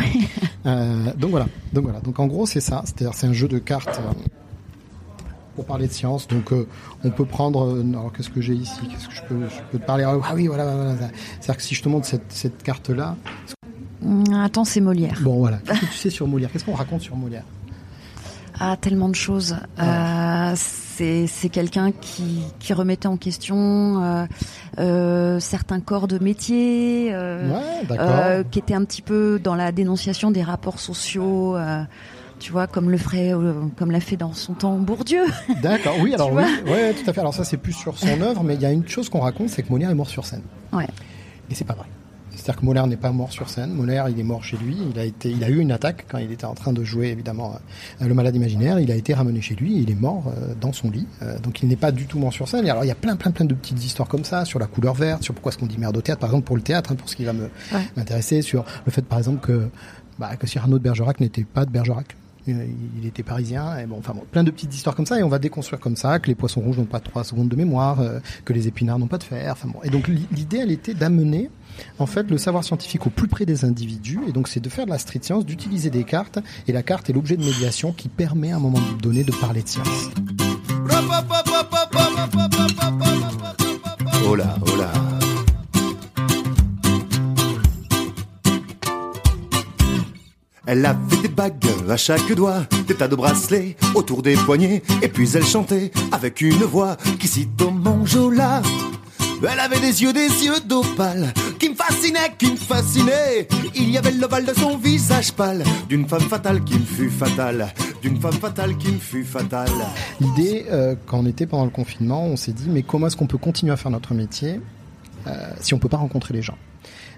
Euh, 0.68 1.12
donc 1.18 1.32
voilà. 1.32 1.48
Donc 1.74 1.86
voilà. 1.86 2.00
Donc 2.02 2.20
en 2.20 2.28
gros 2.28 2.46
c'est 2.46 2.60
ça. 2.62 2.84
C'est-à-dire 2.86 3.16
c'est 3.16 3.26
un 3.26 3.34
jeu 3.34 3.48
de 3.48 3.58
cartes. 3.58 4.00
euh, 4.00 4.14
pour 5.56 5.66
parler 5.66 5.88
de 5.88 5.92
science, 5.92 6.28
donc 6.28 6.54
euh, 6.54 6.68
on 7.04 7.10
peut 7.10 7.26
prendre. 7.26 7.82
alors 7.84 8.14
qu'est-ce 8.14 8.30
que 8.30 8.42
j'ai 8.42 8.54
ici? 8.54 8.80
Qu'est-ce 8.90 9.08
que 9.10 9.16
je 9.16 9.22
peux, 9.24 9.50
je 9.50 9.60
peux 9.72 9.80
te 9.80 9.86
parler? 9.86 10.04
Ah 10.04 10.34
oui, 10.36 10.46
voilà. 10.46 10.66
voilà, 10.66 10.94
voilà. 10.94 11.08
C'est-à-dire 11.40 11.58
que 11.58 11.64
si 11.64 11.74
je 11.74 11.82
te 11.82 11.90
montre 11.90 12.06
cette, 12.06 12.32
cette 12.32 12.62
carte-là, 12.64 13.16
Hum, 14.06 14.24
Attends, 14.34 14.64
c'est 14.66 14.82
Molière. 14.82 15.18
bon 15.22 15.38
voilà. 15.40 15.58
Qu'est-ce 15.66 15.80
que 15.82 15.86
tu 15.88 15.94
sais 15.98 16.10
sur 16.12 16.28
Molière? 16.28 16.52
Qu'est-ce 16.52 16.66
qu'on 16.66 16.74
raconte 16.74 17.02
sur 17.02 17.16
Molière? 17.16 17.44
Ah, 18.64 18.78
tellement 18.80 19.10
de 19.10 19.16
choses. 19.16 19.56
Euh, 19.80 20.54
c'est 20.56 21.50
quelqu'un 21.50 21.92
qui, 21.92 22.44
qui 22.60 22.74
remettait 22.74 23.08
en 23.08 23.18
question 23.18 24.04
euh, 24.04 24.26
euh, 24.78 25.40
certains 25.40 25.80
corps 25.80 26.08
de 26.08 26.20
métier, 26.24 27.10
euh, 27.12 27.50
Ouais, 27.50 28.46
qui 28.52 28.60
était 28.60 28.76
un 28.76 28.86
petit 28.86 29.02
peu 29.02 29.40
dans 29.44 29.56
la 29.56 29.72
dénonciation 29.72 30.30
des 30.30 30.44
rapports 30.44 30.80
sociaux. 30.80 31.58
tu 32.40 32.52
vois, 32.52 32.68
comme 32.68 32.92
le 32.92 32.98
ferait, 33.00 33.34
comme 33.78 33.90
l'a 33.90 34.00
fait 34.00 34.18
dans 34.18 34.34
son 34.34 34.54
temps 34.54 34.78
Bourdieu. 34.78 35.24
D'accord, 35.64 35.96
oui, 36.00 36.14
alors 36.14 36.32
oui, 36.32 36.44
ouais, 36.68 36.94
tout 36.94 37.10
à 37.10 37.14
fait. 37.14 37.20
Alors 37.20 37.34
ça, 37.34 37.44
c'est 37.44 37.58
plus 37.58 37.74
sur 37.74 37.98
son 37.98 38.22
œuvre, 38.22 38.44
mais 38.44 38.54
il 38.54 38.62
y 38.62 38.66
a 38.68 38.72
une 38.72 38.88
chose 38.88 39.10
qu'on 39.10 39.22
raconte, 39.22 39.50
c'est 39.50 39.64
que 39.64 39.72
Molière 39.72 39.90
est 39.90 39.96
mort 39.96 40.10
sur 40.10 40.28
scène. 40.28 40.44
Ouais. 40.72 40.88
Et 41.50 41.56
c'est 41.56 41.66
pas 41.66 41.74
vrai. 41.74 41.88
C'est-à-dire 42.42 42.60
que 42.62 42.66
Molière 42.66 42.88
n'est 42.88 42.98
pas 42.98 43.12
mort 43.12 43.32
sur 43.32 43.50
scène. 43.50 43.72
Molière, 43.72 44.10
il 44.10 44.20
est 44.20 44.24
mort 44.24 44.44
chez 44.44 44.58
lui. 44.58 44.76
Il 44.94 45.00
a 45.00 45.04
été, 45.06 45.30
il 45.30 45.44
a 45.44 45.50
eu 45.50 45.60
une 45.60 45.72
attaque 45.72 46.06
quand 46.10 46.18
il 46.18 46.32
était 46.32 46.46
en 46.46 46.56
train 46.56 46.74
de 46.74 46.84
jouer, 46.84 47.10
évidemment, 47.10 47.56
euh, 48.02 48.08
le 48.08 48.14
malade 48.16 48.36
imaginaire. 48.36 48.80
Il 48.80 48.92
a 48.92 48.96
été 48.96 49.14
ramené 49.14 49.42
chez 49.42 49.54
lui. 49.56 49.78
Et 49.78 49.82
il 49.82 49.92
est 49.92 50.00
mort 50.00 50.24
euh, 50.36 50.54
dans 50.60 50.74
son 50.74 50.90
lit. 50.90 51.06
Euh, 51.22 51.38
donc 51.40 51.62
il 51.62 51.70
n'est 51.70 51.76
pas 51.76 51.92
du 51.92 52.06
tout 52.08 52.18
mort 52.18 52.34
sur 52.34 52.48
scène. 52.48 52.66
Et 52.66 52.70
alors 52.72 52.84
il 52.84 52.88
y 52.88 52.92
a 52.92 52.96
plein, 52.96 53.16
plein, 53.16 53.32
plein 53.32 53.46
de 53.46 53.54
petites 53.54 53.84
histoires 53.86 54.08
comme 54.10 54.24
ça 54.24 54.44
sur 54.46 54.58
la 54.60 54.66
couleur 54.66 54.96
verte, 54.96 55.22
sur 55.24 55.34
pourquoi 55.36 55.52
est-ce 55.52 55.60
qu'on 55.60 55.68
dit 55.68 55.78
merde 55.78 55.96
au 55.98 56.02
théâtre, 56.02 56.20
par 56.20 56.30
exemple 56.30 56.46
pour 56.46 56.56
le 56.56 56.64
théâtre, 56.64 56.92
hein, 56.92 56.96
pour 56.96 57.08
ce 57.10 57.16
qui 57.16 57.26
va 57.26 57.32
Ouais. 57.34 57.80
m'intéresser, 57.96 58.42
sur 58.42 58.66
le 58.86 58.92
fait, 58.92 59.04
par 59.06 59.18
exemple, 59.20 59.40
que 59.46 59.70
bah, 60.20 60.36
que 60.36 60.46
Cyrano 60.48 60.78
de 60.78 60.84
Bergerac 60.84 61.20
n'était 61.20 61.44
pas 61.46 61.66
de 61.66 61.72
Bergerac. 61.72 62.16
Euh, 62.48 62.66
Il 63.00 63.06
était 63.06 63.24
parisien, 63.24 63.78
et 63.78 63.86
bon, 63.86 63.98
enfin 64.00 64.14
plein 64.32 64.44
de 64.44 64.50
petites 64.52 64.74
histoires 64.74 64.96
comme 64.96 65.06
ça, 65.06 65.20
et 65.20 65.24
on 65.24 65.30
va 65.30 65.38
déconstruire 65.40 65.80
comme 65.80 65.96
ça 65.96 66.18
que 66.20 66.28
les 66.28 66.36
poissons 66.36 66.62
rouges 66.62 66.78
n'ont 66.78 66.86
pas 66.86 67.00
trois 67.00 67.24
secondes 67.24 67.50
de 67.50 67.56
mémoire, 67.56 68.00
euh, 68.00 68.20
que 68.46 68.54
les 68.54 68.68
épinards 68.68 68.98
n'ont 69.00 69.08
pas 69.08 69.18
de 69.20 69.24
fer. 69.24 69.52
Enfin 69.52 69.68
bon, 69.68 69.80
et 69.84 69.90
donc 69.90 70.08
l'i- 70.08 70.26
l'idée, 70.32 70.58
elle 70.58 70.72
était 70.72 70.94
d'amener 70.96 71.50
en 72.00 72.06
fait 72.06 72.30
le 72.30 72.38
savoir 72.38 72.64
scientifique 72.64 73.06
au 73.08 73.10
plus 73.12 73.28
près 73.28 73.46
des 73.46 73.64
individus, 73.64 74.20
et 74.28 74.32
donc 74.32 74.48
c'est 74.48 74.60
de 74.60 74.70
faire 74.70 74.86
de 74.86 74.90
la 74.92 74.98
street 74.98 75.20
science, 75.22 75.46
d'utiliser 75.46 75.90
des 75.92 76.04
cartes, 76.04 76.40
et 76.68 76.72
la 76.72 76.82
carte 76.84 77.10
est 77.10 77.14
l'objet 77.14 77.38
de 77.38 77.44
médiation 77.46 77.92
qui 77.94 78.10
permet 78.10 78.52
à 78.52 78.56
un 78.56 78.60
moment 78.60 78.80
donné 79.02 79.24
de 79.24 79.32
parler 79.32 79.62
de 79.62 79.68
science. 79.68 80.10
Elle 90.74 90.86
avait 90.86 91.18
des 91.22 91.28
bagues 91.28 91.68
à 91.90 91.98
chaque 91.98 92.32
doigt, 92.32 92.62
des 92.88 92.96
tas 92.96 93.10
de 93.10 93.16
bracelets 93.18 93.76
autour 93.94 94.22
des 94.22 94.36
poignets, 94.36 94.82
et 95.02 95.10
puis 95.10 95.30
elle 95.36 95.44
chantait 95.44 95.92
avec 96.14 96.40
une 96.40 96.64
voix 96.64 96.96
qui 97.20 97.28
cite 97.28 97.62
au 97.62 97.72
Manjola. 97.72 98.62
Elle 99.44 99.60
avait 99.60 99.82
des 99.82 100.02
yeux, 100.02 100.14
des 100.14 100.30
yeux 100.30 100.62
d'opale, 100.66 101.34
qui 101.60 101.72
me 101.72 101.76
fascinaient, 101.76 102.32
qui 102.38 102.54
me 102.54 102.56
fascinaient. 102.56 103.50
Il 103.76 103.92
y 103.92 103.98
avait 103.98 104.12
l'ovale 104.12 104.46
de 104.46 104.54
son 104.54 104.78
visage 104.78 105.34
pâle, 105.34 105.66
d'une 105.90 106.08
femme 106.08 106.22
fatale 106.22 106.64
qui 106.64 106.76
me 106.76 106.86
fut 106.86 107.10
fatale, 107.10 107.74
d'une 108.02 108.22
femme 108.22 108.32
fatale 108.32 108.78
qui 108.78 108.94
me 108.94 109.00
fut 109.00 109.26
fatale. 109.26 109.74
L'idée, 110.22 110.68
euh, 110.72 110.96
quand 111.06 111.20
on 111.20 111.26
était 111.26 111.48
pendant 111.48 111.66
le 111.66 111.72
confinement, 111.72 112.24
on 112.24 112.38
s'est 112.38 112.54
dit, 112.54 112.70
mais 112.70 112.82
comment 112.82 113.08
est-ce 113.08 113.18
qu'on 113.18 113.28
peut 113.28 113.38
continuer 113.38 113.74
à 113.74 113.78
faire 113.78 113.92
notre 113.92 114.14
métier 114.14 114.62
euh, 115.28 115.32
si 115.60 115.74
on 115.74 115.80
peut 115.80 115.90
pas 115.90 115.98
rencontrer 115.98 116.34
les 116.34 116.42
gens? 116.42 116.58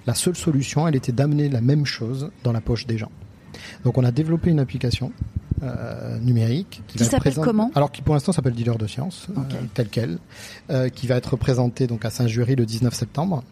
La 0.08 0.16
seule 0.16 0.36
solution, 0.36 0.88
elle 0.88 0.96
était 0.96 1.12
d'amener 1.12 1.50
la 1.50 1.62
même 1.62 1.86
chose 1.86 2.32
dans 2.44 2.52
la 2.52 2.60
poche 2.60 2.88
des 2.88 2.98
gens. 2.98 3.12
Donc 3.84 3.98
on 3.98 4.04
a 4.04 4.12
développé 4.12 4.50
une 4.50 4.60
application 4.60 5.12
euh, 5.62 6.18
numérique 6.20 6.82
Qui 6.88 6.98
va 6.98 7.06
être 7.06 7.12
s'appelle 7.12 7.22
présente- 7.34 7.46
comment 7.46 7.72
Alors 7.76 7.92
qui 7.92 8.02
pour 8.02 8.14
l'instant 8.16 8.32
s'appelle 8.32 8.54
Dealer 8.54 8.78
de 8.78 8.88
science, 8.88 9.28
euh, 9.30 9.40
Ok. 9.40 9.56
tel 9.74 9.88
quel, 9.90 10.18
euh, 10.70 10.90
qui 10.90 11.08
va 11.08 11.16
être 11.16 11.38
présentée 11.38 11.88
donc 11.88 12.04
à 12.06 12.10
Saint-Jury 12.10 12.56
le 12.56 12.66
19 12.66 12.94
septembre. 12.94 13.44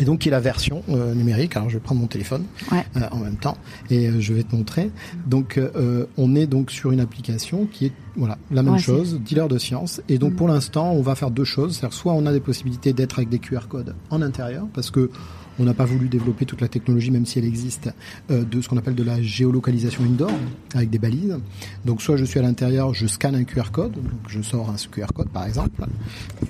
Et 0.00 0.04
donc 0.04 0.20
qui 0.20 0.28
est 0.28 0.30
la 0.30 0.38
version 0.38 0.84
euh, 0.90 1.12
numérique. 1.12 1.56
Alors 1.56 1.68
je 1.68 1.74
vais 1.74 1.80
prendre 1.82 2.00
mon 2.00 2.06
téléphone 2.06 2.44
Ouais. 2.70 2.86
euh, 2.96 3.00
en 3.10 3.16
même 3.18 3.34
temps 3.36 3.56
et 3.90 4.06
euh, 4.08 4.20
je 4.20 4.32
vais 4.32 4.44
te 4.44 4.54
montrer. 4.54 4.92
Donc 5.26 5.58
euh, 5.58 6.06
on 6.16 6.36
est 6.36 6.46
donc 6.46 6.70
sur 6.70 6.92
une 6.92 7.00
application 7.00 7.66
qui 7.66 7.86
est 7.86 7.92
voilà 8.16 8.38
la 8.52 8.62
même 8.62 8.74
Ouais, 8.74 8.78
chose, 8.78 9.20
dealer 9.20 9.48
de 9.48 9.58
science. 9.58 10.00
Et 10.08 10.18
donc 10.18 10.34
Mm. 10.34 10.36
pour 10.36 10.46
l'instant 10.48 10.92
on 10.92 11.02
va 11.02 11.16
faire 11.16 11.32
deux 11.32 11.42
choses. 11.44 11.76
C'est-à-dire 11.76 11.96
soit 11.98 12.12
on 12.12 12.26
a 12.26 12.32
des 12.32 12.38
possibilités 12.40 12.92
d'être 12.92 13.18
avec 13.18 13.28
des 13.28 13.40
QR 13.40 13.66
codes 13.68 13.96
en 14.10 14.22
intérieur 14.22 14.66
parce 14.72 14.92
que 14.92 15.10
on 15.58 15.64
n'a 15.64 15.74
pas 15.74 15.84
voulu 15.84 16.08
développer 16.08 16.44
toute 16.46 16.60
la 16.60 16.68
technologie, 16.68 17.10
même 17.10 17.26
si 17.26 17.38
elle 17.38 17.44
existe, 17.44 17.90
euh, 18.30 18.44
de 18.44 18.60
ce 18.60 18.68
qu'on 18.68 18.76
appelle 18.76 18.94
de 18.94 19.02
la 19.02 19.20
géolocalisation 19.22 20.04
indoor, 20.04 20.30
avec 20.74 20.90
des 20.90 20.98
balises. 20.98 21.38
Donc 21.84 22.02
soit 22.02 22.16
je 22.16 22.24
suis 22.24 22.38
à 22.38 22.42
l'intérieur, 22.42 22.94
je 22.94 23.06
scanne 23.06 23.34
un 23.34 23.44
QR 23.44 23.70
code, 23.72 23.92
donc 23.92 24.04
je 24.28 24.40
sors 24.42 24.70
un 24.70 24.76
QR 24.90 25.06
code 25.14 25.28
par 25.30 25.46
exemple, 25.46 25.84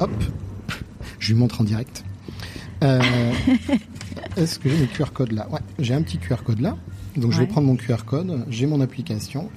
hop, 0.01 0.11
je 1.18 1.33
lui 1.33 1.38
montre 1.40 1.61
en 1.61 1.64
direct. 1.64 2.05
Euh, 2.85 3.01
Est-ce 4.37 4.59
que 4.59 4.68
j'ai 4.68 4.77
mes 4.79 4.87
QR 4.87 5.12
codes 5.12 5.33
là? 5.33 5.49
Ouais, 5.51 5.61
j'ai 5.79 5.94
un 5.94 6.03
petit 6.03 6.18
QR 6.18 6.42
code 6.44 6.61
là. 6.61 6.77
Donc 7.16 7.33
je 7.33 7.38
vais 7.40 7.47
prendre 7.47 7.66
mon 7.66 7.77
QR 7.77 8.05
code, 8.07 8.44
j'ai 8.49 8.66
mon 8.66 8.81
application. 8.81 9.51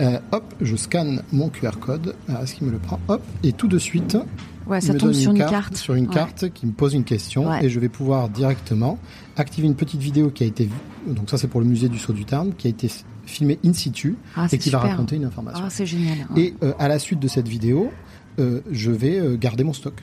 Euh, 0.00 0.18
hop, 0.32 0.54
je 0.60 0.76
scanne 0.76 1.22
mon 1.30 1.50
QR 1.50 1.78
code. 1.78 2.14
Alors, 2.28 2.42
Est-ce 2.42 2.54
qu'il 2.54 2.66
me 2.66 2.72
le 2.72 2.78
prend? 2.78 2.98
Hop, 3.08 3.22
et 3.44 3.52
tout 3.52 3.68
de 3.68 3.78
suite, 3.78 4.16
Ouais, 4.70 4.80
ça 4.80 4.92
me 4.92 4.98
tombe 4.98 5.10
donne 5.10 5.20
sur 5.20 5.30
une 5.32 5.38
carte, 5.38 5.50
carte. 5.50 5.76
sur 5.76 5.94
une 5.94 6.06
Ouais. 6.08 6.14
carte 6.14 6.50
qui 6.54 6.66
me 6.66 6.72
pose 6.72 6.94
une 6.94 7.04
question 7.04 7.48
Ouais. 7.50 7.64
et 7.64 7.68
je 7.68 7.80
vais 7.80 7.88
pouvoir 7.88 8.28
directement 8.28 8.98
activer 9.36 9.66
une 9.66 9.74
petite 9.74 10.00
vidéo 10.00 10.30
qui 10.30 10.44
a 10.44 10.46
été 10.46 10.64
vue. 10.64 10.70
Donc 11.14 11.28
ça 11.28 11.36
c'est 11.38 11.48
pour 11.48 11.60
le 11.60 11.66
musée 11.66 11.88
du 11.88 11.98
Sceau 11.98 12.12
du 12.12 12.24
Tarn 12.24 12.52
qui 12.56 12.66
a 12.68 12.70
été 12.70 12.90
filmée 13.26 13.58
in 13.64 13.72
situ 13.72 14.16
Ah, 14.36 14.46
et 14.50 14.58
qui 14.58 14.70
va 14.70 14.78
raconter 14.78 15.16
une 15.16 15.24
information. 15.24 15.64
Ah, 15.66 15.70
c'est 15.70 15.86
génial. 15.86 16.18
Et 16.36 16.54
euh, 16.62 16.72
à 16.78 16.88
la 16.88 16.98
suite 16.98 17.20
de 17.20 17.28
cette 17.28 17.48
vidéo, 17.48 17.90
euh, 18.38 18.60
je 18.70 18.90
vais 18.90 19.18
euh, 19.18 19.36
garder 19.36 19.64
mon 19.64 19.72
stock. 19.72 19.94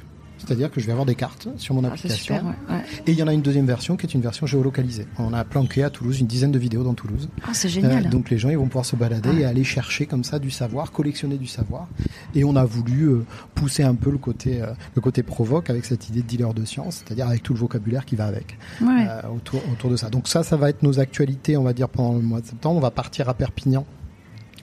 C'est-à-dire 0.48 0.72
que 0.72 0.80
je 0.80 0.86
vais 0.86 0.92
avoir 0.94 1.06
des 1.06 1.16
cartes 1.16 1.48
sur 1.58 1.76
mon 1.76 1.84
Ah, 1.84 1.88
application. 1.90 2.36
super, 2.36 2.46
ouais. 2.46 2.76
ouais. 2.76 2.82
Et 3.06 3.12
il 3.12 3.18
y 3.18 3.24
en 3.24 3.28
a 3.28 3.34
une 3.34 3.42
deuxième 3.42 3.66
version 3.68 3.98
qui 3.98 4.06
est 4.06 4.14
une 4.14 4.22
version 4.22 4.46
géolocalisée. 4.48 5.06
On 5.20 5.34
a 5.34 5.44
planqué 5.44 5.84
à 5.84 5.90
Toulouse 5.90 6.20
une 6.20 6.28
dizaine 6.28 6.52
de 6.52 6.60
vidéos 6.60 6.84
dans 6.84 6.94
Toulouse. 6.94 7.28
Ah, 7.44 7.50
c'est 7.54 7.70
génial. 7.70 8.06
Euh, 8.08 8.10
donc 8.10 8.30
les 8.30 8.38
gens 8.38 8.50
ils 8.50 8.58
vont 8.58 8.68
pouvoir 8.68 8.86
se 8.86 8.96
balader 8.96 9.30
Ah. 9.34 9.40
et 9.40 9.46
aller 9.46 9.64
chercher 9.64 10.06
comme 10.06 10.24
ça 10.24 10.40
du 10.40 10.50
savoir, 10.52 10.92
collectionner 10.92 11.38
du 11.38 11.48
savoir. 11.48 11.88
Et 12.36 12.44
on 12.44 12.56
a 12.56 12.64
voulu 12.66 13.04
euh, 13.10 13.26
pousser 13.56 13.84
un 13.84 13.96
peu 13.96 14.10
le 14.12 14.18
côté 14.18 14.62
euh, 14.62 14.68
le 14.96 15.02
côté 15.02 15.24
provoque 15.24 15.70
avec 15.70 15.86
cette 15.86 16.08
idée 16.10 16.22
de 16.22 16.28
dealer 16.28 16.54
de 16.54 16.64
science, 16.66 17.04
c'est-à-dire 17.06 17.28
avec 17.28 17.44
tout 17.44 17.54
le 17.54 17.60
vocabulaire 17.60 18.06
qui 18.06 18.16
va 18.16 18.26
avec 18.26 18.58
Ouais. 18.82 19.06
euh, 19.10 19.22
autour 19.36 19.62
autour 19.72 19.90
de 19.90 19.96
ça. 19.98 20.10
Donc 20.10 20.28
ça, 20.28 20.44
ça 20.44 20.56
va 20.58 20.70
être 20.70 20.84
nos 20.84 21.00
actualités, 21.00 21.58
on 21.58 21.64
va 21.64 21.74
dire 21.74 21.90
pendant 21.90 22.14
le 22.14 22.22
mois 22.22 22.42
de 22.42 22.46
septembre. 22.46 22.78
On 22.78 22.82
va 22.82 22.92
partir 22.92 23.28
à 23.30 23.34
Perpignan 23.34 23.86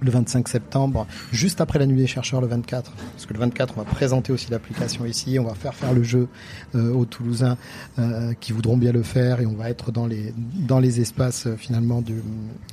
le 0.05 0.11
25 0.11 0.49
septembre, 0.49 1.07
juste 1.33 1.61
après 1.61 1.79
la 1.79 1.87
nuit 1.87 1.97
des 1.97 2.07
chercheurs 2.07 2.40
le 2.40 2.47
24, 2.47 2.93
parce 2.93 3.27
que 3.27 3.33
le 3.33 3.40
24 3.40 3.75
on 3.77 3.81
va 3.81 3.85
présenter 3.85 4.33
aussi 4.33 4.51
l'application 4.51 5.07
ici, 5.07 5.38
on 5.38 5.45
va 5.45 5.55
faire 5.55 5.75
faire 5.75 5.93
le 5.93 6.03
jeu 6.03 6.29
euh, 6.75 6.93
aux 6.93 7.07
Toulousains 7.07 7.57
euh, 7.99 8.35
qui 8.40 8.53
voudront 8.53 8.77
bien 8.77 8.93
le 8.93 9.03
faire 9.03 9.40
et 9.40 9.47
on 9.47 9.55
va 9.55 9.71
être 9.71 9.90
dans 9.90 10.07
les 10.07 10.35
dans 10.37 10.79
les 10.79 11.01
espaces 11.01 11.47
euh, 11.47 11.57
finalement 11.57 12.03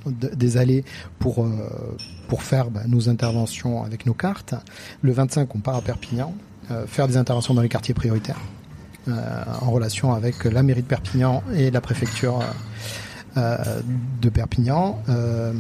des 0.05 0.57
allées 0.57 0.83
pour 1.19 1.47
pour 2.27 2.43
faire 2.43 2.69
bah, 2.69 2.81
nos 2.87 3.09
interventions 3.09 3.83
avec 3.83 4.05
nos 4.05 4.13
cartes. 4.13 4.55
Le 5.01 5.11
25 5.11 5.55
on 5.55 5.59
part 5.59 5.75
à 5.75 5.81
Perpignan, 5.81 6.33
faire 6.87 7.07
des 7.07 7.17
interventions 7.17 7.53
dans 7.53 7.61
les 7.61 7.69
quartiers 7.69 7.93
prioritaires 7.93 8.39
en 9.07 9.71
relation 9.71 10.13
avec 10.13 10.43
la 10.43 10.63
mairie 10.63 10.81
de 10.81 10.87
Perpignan 10.87 11.43
et 11.55 11.71
la 11.71 11.81
préfecture. 11.81 12.39
Euh, 13.37 13.81
de 14.21 14.27
Perpignan. 14.27 15.01
Euh, 15.07 15.53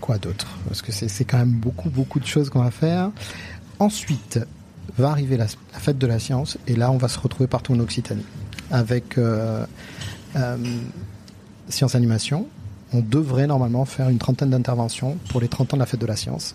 quoi 0.00 0.18
d'autre? 0.18 0.46
Parce 0.68 0.82
que 0.82 0.92
c'est 0.92 1.24
quand 1.24 1.38
même 1.38 1.50
beaucoup, 1.50 1.90
beaucoup 1.90 2.20
de 2.20 2.26
choses 2.26 2.48
qu'on 2.48 2.62
va 2.62 2.70
faire. 2.70 3.10
Ensuite, 3.80 4.38
va 4.96 5.10
arriver 5.10 5.36
la, 5.36 5.46
fête 5.72 5.98
de 5.98 6.06
la 6.06 6.20
science, 6.20 6.58
et 6.68 6.76
là, 6.76 6.92
on 6.92 6.96
va 6.96 7.08
se 7.08 7.18
retrouver 7.18 7.48
partout 7.48 7.72
en 7.72 7.80
Occitanie. 7.80 8.24
Avec 8.70 9.18
euh, 9.18 9.66
Science 11.68 11.96
Animation, 11.96 12.46
on 12.92 13.00
devrait 13.00 13.48
normalement 13.48 13.84
faire 13.84 14.08
une 14.08 14.18
trentaine 14.18 14.50
d'interventions 14.50 15.16
pour 15.28 15.40
les 15.40 15.48
30 15.48 15.74
ans 15.74 15.76
de 15.76 15.80
la 15.80 15.86
fête 15.86 16.00
de 16.00 16.06
la 16.06 16.16
science, 16.16 16.54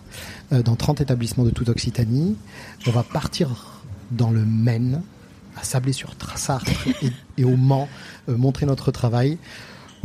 dans 0.52 0.78
30 0.78 1.02
établissements 1.02 1.44
de 1.44 1.50
toute 1.50 1.68
Occitanie. 1.68 2.38
On 2.88 2.92
va 2.92 3.04
partir 3.04 3.84
dans 4.12 4.32
le 4.32 4.46
Maine, 4.46 5.02
à 5.58 5.64
Sablé-sur-Sarthe 5.64 6.70
et, 7.02 7.12
et 7.38 7.44
au 7.44 7.58
Mans, 7.58 7.90
montrer 8.30 8.66
notre 8.66 8.92
travail. 8.92 9.38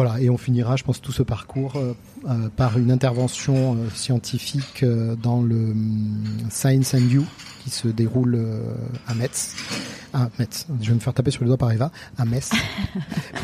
Voilà, 0.03 0.19
et 0.19 0.31
on 0.31 0.39
finira, 0.39 0.77
je 0.77 0.83
pense, 0.83 1.03
tout 1.03 1.13
ce 1.13 1.23
parcours 1.23 1.77
euh, 1.77 1.93
euh, 2.27 2.49
par 2.57 2.79
une 2.79 2.91
intervention 2.91 3.77
euh, 3.77 3.91
scientifique 3.95 4.83
euh, 4.83 5.15
dans 5.15 5.43
le 5.43 5.73
hum, 5.73 6.25
Science 6.49 6.95
and 6.95 7.11
You 7.11 7.27
qui 7.63 7.69
se 7.69 7.87
déroule 7.87 8.43
à 9.07 9.13
Metz. 9.13 9.55
À 10.15 10.31
Metz, 10.39 10.67
je 10.81 10.89
vais 10.89 10.95
me 10.95 11.01
faire 11.01 11.13
taper 11.13 11.31
sur 11.31 11.43
les 11.43 11.49
doigts 11.49 11.59
par 11.59 11.71
Eva, 11.71 11.93
à 12.17 12.25
Metz, 12.25 12.49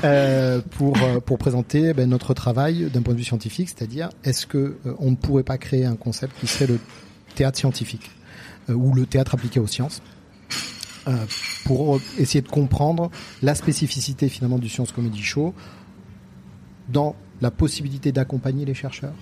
pour, 0.70 0.96
pour 1.26 1.36
présenter 1.36 1.92
ben, 1.92 2.08
notre 2.08 2.32
travail 2.32 2.88
d'un 2.90 3.02
point 3.02 3.12
de 3.12 3.18
vue 3.18 3.24
scientifique, 3.24 3.68
c'est-à-dire 3.68 4.08
est-ce 4.24 4.46
que 4.46 4.78
on 4.98 5.10
ne 5.10 5.16
pourrait 5.16 5.42
pas 5.42 5.58
créer 5.58 5.84
un 5.84 5.96
concept 5.96 6.40
qui 6.40 6.46
serait 6.46 6.68
le 6.68 6.80
théâtre 7.34 7.58
scientifique 7.58 8.10
ou 8.70 8.94
le 8.94 9.04
théâtre 9.04 9.34
appliqué 9.34 9.60
aux 9.60 9.66
sciences 9.66 10.00
pour 11.66 12.00
essayer 12.16 12.40
de 12.40 12.48
comprendre 12.48 13.10
la 13.42 13.54
spécificité 13.54 14.30
finalement 14.30 14.58
du 14.58 14.70
Science 14.70 14.92
Comedy 14.92 15.22
Show 15.22 15.54
dans 16.88 17.14
la 17.40 17.50
possibilité 17.50 18.12
d'accompagner 18.12 18.64
les 18.64 18.74
chercheurs 18.74 19.14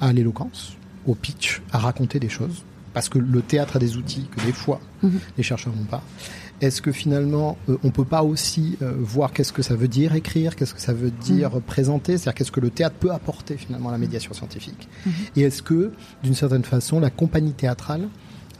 à 0.00 0.12
l'éloquence, 0.12 0.76
au 1.06 1.14
pitch, 1.14 1.62
à 1.72 1.78
raconter 1.78 2.18
des 2.18 2.28
choses, 2.28 2.64
parce 2.92 3.08
que 3.08 3.18
le 3.18 3.42
théâtre 3.42 3.76
a 3.76 3.78
des 3.78 3.96
outils 3.96 4.26
que 4.34 4.44
des 4.44 4.52
fois 4.52 4.80
Mhm. 5.02 5.20
les 5.36 5.42
chercheurs 5.42 5.74
n'ont 5.74 5.84
pas. 5.84 6.02
Est-ce 6.60 6.80
que 6.80 6.92
finalement 6.92 7.58
euh, 7.68 7.76
on 7.82 7.90
peut 7.90 8.04
pas 8.04 8.22
aussi 8.22 8.78
euh, 8.80 8.92
voir 8.98 9.32
qu'est-ce 9.32 9.52
que 9.52 9.62
ça 9.62 9.74
veut 9.74 9.88
dire 9.88 10.14
écrire, 10.14 10.56
qu'est-ce 10.56 10.72
que 10.74 10.80
ça 10.80 10.92
veut 10.94 11.10
dire 11.10 11.60
présenter, 11.60 12.16
c'est-à-dire 12.16 12.34
qu'est-ce 12.34 12.52
que 12.52 12.60
le 12.60 12.70
théâtre 12.70 12.96
peut 12.98 13.10
apporter 13.10 13.56
finalement 13.56 13.88
à 13.90 13.92
la 13.92 13.98
médiation 13.98 14.32
scientifique? 14.32 14.88
Et 15.36 15.42
est-ce 15.42 15.62
que 15.62 15.92
d'une 16.22 16.34
certaine 16.34 16.64
façon 16.64 17.00
la 17.00 17.10
compagnie 17.10 17.52
théâtrale 17.52 18.08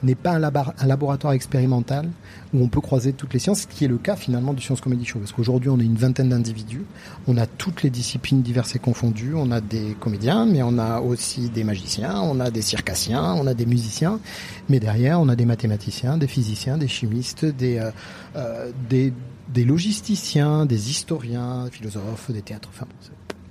n'est 0.04 0.14
pas 0.14 0.32
un, 0.32 0.86
laboratoire 0.86 1.32
expérimental 1.32 2.08
où 2.52 2.62
on 2.62 2.68
peut 2.68 2.80
croiser 2.80 3.12
toutes 3.12 3.32
les 3.32 3.38
sciences, 3.38 3.62
ce 3.62 3.66
qui 3.66 3.84
est 3.84 3.88
le 3.88 3.98
cas 3.98 4.16
finalement 4.16 4.52
du 4.52 4.62
Science 4.62 4.80
Comedy 4.80 5.04
Show. 5.04 5.18
Parce 5.18 5.32
qu'aujourd'hui, 5.32 5.70
on 5.70 5.78
est 5.80 5.84
une 5.84 5.96
vingtaine 5.96 6.28
d'individus, 6.28 6.84
on 7.26 7.36
a 7.36 7.46
toutes 7.46 7.82
les 7.82 7.90
disciplines 7.90 8.42
diverses 8.42 8.76
et 8.76 8.78
confondues, 8.78 9.34
on 9.34 9.50
a 9.50 9.60
des 9.60 9.96
comédiens, 9.98 10.46
mais 10.46 10.62
on 10.62 10.78
a 10.78 11.00
aussi 11.00 11.48
des 11.48 11.64
magiciens, 11.64 12.20
on 12.20 12.40
a 12.40 12.50
des 12.50 12.62
circassiens, 12.62 13.34
on 13.34 13.46
a 13.46 13.54
des 13.54 13.66
musiciens, 13.66 14.20
mais 14.68 14.80
derrière, 14.80 15.20
on 15.20 15.28
a 15.28 15.36
des 15.36 15.46
mathématiciens, 15.46 16.16
des 16.16 16.28
physiciens, 16.28 16.78
des 16.78 16.88
chimistes, 16.88 17.44
des, 17.44 17.78
euh, 17.78 17.90
euh, 18.36 18.70
des, 18.88 19.64
logisticiens, 19.64 20.66
des 20.66 20.90
historiens, 20.90 21.64
des 21.64 21.70
philosophes, 21.70 22.30
des 22.30 22.42
théâtres. 22.42 22.70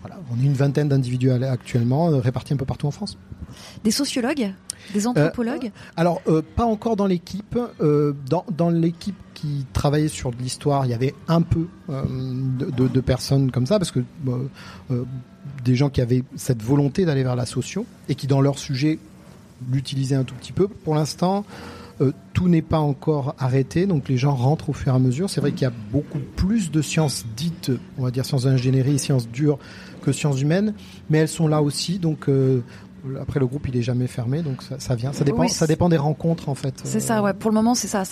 Voilà, 0.02 0.20
on 0.32 0.42
est 0.42 0.46
une 0.46 0.54
vingtaine 0.54 0.90
d'individus 0.90 1.32
actuellement, 1.32 2.10
euh, 2.10 2.20
répartis 2.20 2.54
un 2.54 2.58
peu 2.58 2.66
partout 2.66 2.88
en 2.88 2.92
France. 2.92 3.18
Des 3.84 3.92
sociologues? 3.92 4.54
Des 4.94 5.08
anthropologues 5.08 5.72
Alors, 5.96 6.22
euh, 6.28 6.42
pas 6.56 6.66
encore 6.66 6.96
dans 6.96 7.06
l'équipe. 7.08 7.58
Euh, 7.82 8.14
dans 8.30 8.46
dans 8.56 8.70
l'équipe 8.70 9.16
qui 9.34 9.66
travaillait 9.74 10.08
sur 10.08 10.32
de 10.32 10.38
l'histoire, 10.38 10.86
il 10.86 10.90
y 10.92 10.94
avait 10.94 11.14
un 11.28 11.42
peu 11.42 11.68
euh, 11.90 12.04
de, 12.60 12.70
de- 12.72 12.88
de 12.88 13.02
personnes 13.02 13.52
comme 13.52 13.66
ça, 13.66 13.78
parce 13.80 13.92
que 13.92 14.00
euh, 14.00 14.38
euh, 14.92 15.04
des 15.66 15.76
gens 15.76 15.90
qui 15.90 16.02
avaient 16.02 16.24
cette 16.36 16.62
volonté 16.64 17.06
d'aller 17.06 17.24
vers 17.24 17.36
la 17.36 17.46
socio 17.46 17.86
et 18.10 18.16
qui, 18.16 18.28
dans 18.28 18.42
leur 18.42 18.58
sujet, 18.60 19.00
l'utilisaient 19.72 20.16
un 20.16 20.24
tout 20.24 20.36
petit 20.36 20.52
peu. 20.54 20.68
Pour 20.68 20.96
l'instant, 20.96 21.46
euh, 22.02 22.12
tout 22.34 22.48
n'est 22.48 22.62
pas 22.62 22.80
encore 22.80 23.36
arrêté, 23.38 23.86
donc 23.86 24.10
les 24.10 24.18
gens 24.18 24.34
rentrent 24.36 24.70
au 24.70 24.74
fur 24.74 24.94
et 24.94 24.96
à 24.96 25.00
mesure. 25.00 25.30
C'est 25.30 25.42
vrai 25.42 25.52
qu'il 25.52 25.62
y 25.64 25.66
a 25.66 25.74
beaucoup 25.92 26.20
plus 26.36 26.72
de 26.72 26.82
sciences 26.82 27.26
dites, 27.36 27.72
on 27.98 28.04
va 28.04 28.12
dire 28.12 28.26
sciences 28.26 28.44
d'ingénierie, 28.44 28.98
sciences 29.00 29.28
dures, 29.30 29.60
que 30.02 30.12
sciences 30.12 30.42
humaines, 30.42 30.74
mais 31.10 31.20
elles 31.20 31.28
sont 31.28 31.48
là 31.48 31.62
aussi, 31.62 32.00
donc. 32.00 32.30
euh, 32.30 32.62
après 33.22 33.40
le 33.40 33.46
groupe 33.48 33.68
il 33.68 33.76
est 33.78 33.82
jamais 33.82 34.08
fermé 34.08 34.42
donc 34.42 34.62
ça, 34.64 34.80
ça 34.80 34.96
vient 34.96 35.12
ça 35.14 35.24
dépend 35.24 35.40
Oui, 35.42 35.50
ça 35.50 35.68
dépend 35.68 35.90
des 35.90 35.98
rencontres 35.98 36.50
en 36.50 36.56
fait 36.56 36.74
C'est 36.84 36.98
Euh, 36.98 37.02
ça, 37.02 37.22
ouais. 37.22 37.34
Pour 37.34 37.50
le 37.52 37.56
moment, 37.56 37.76
c'est 37.76 37.88
ça. 37.88 38.04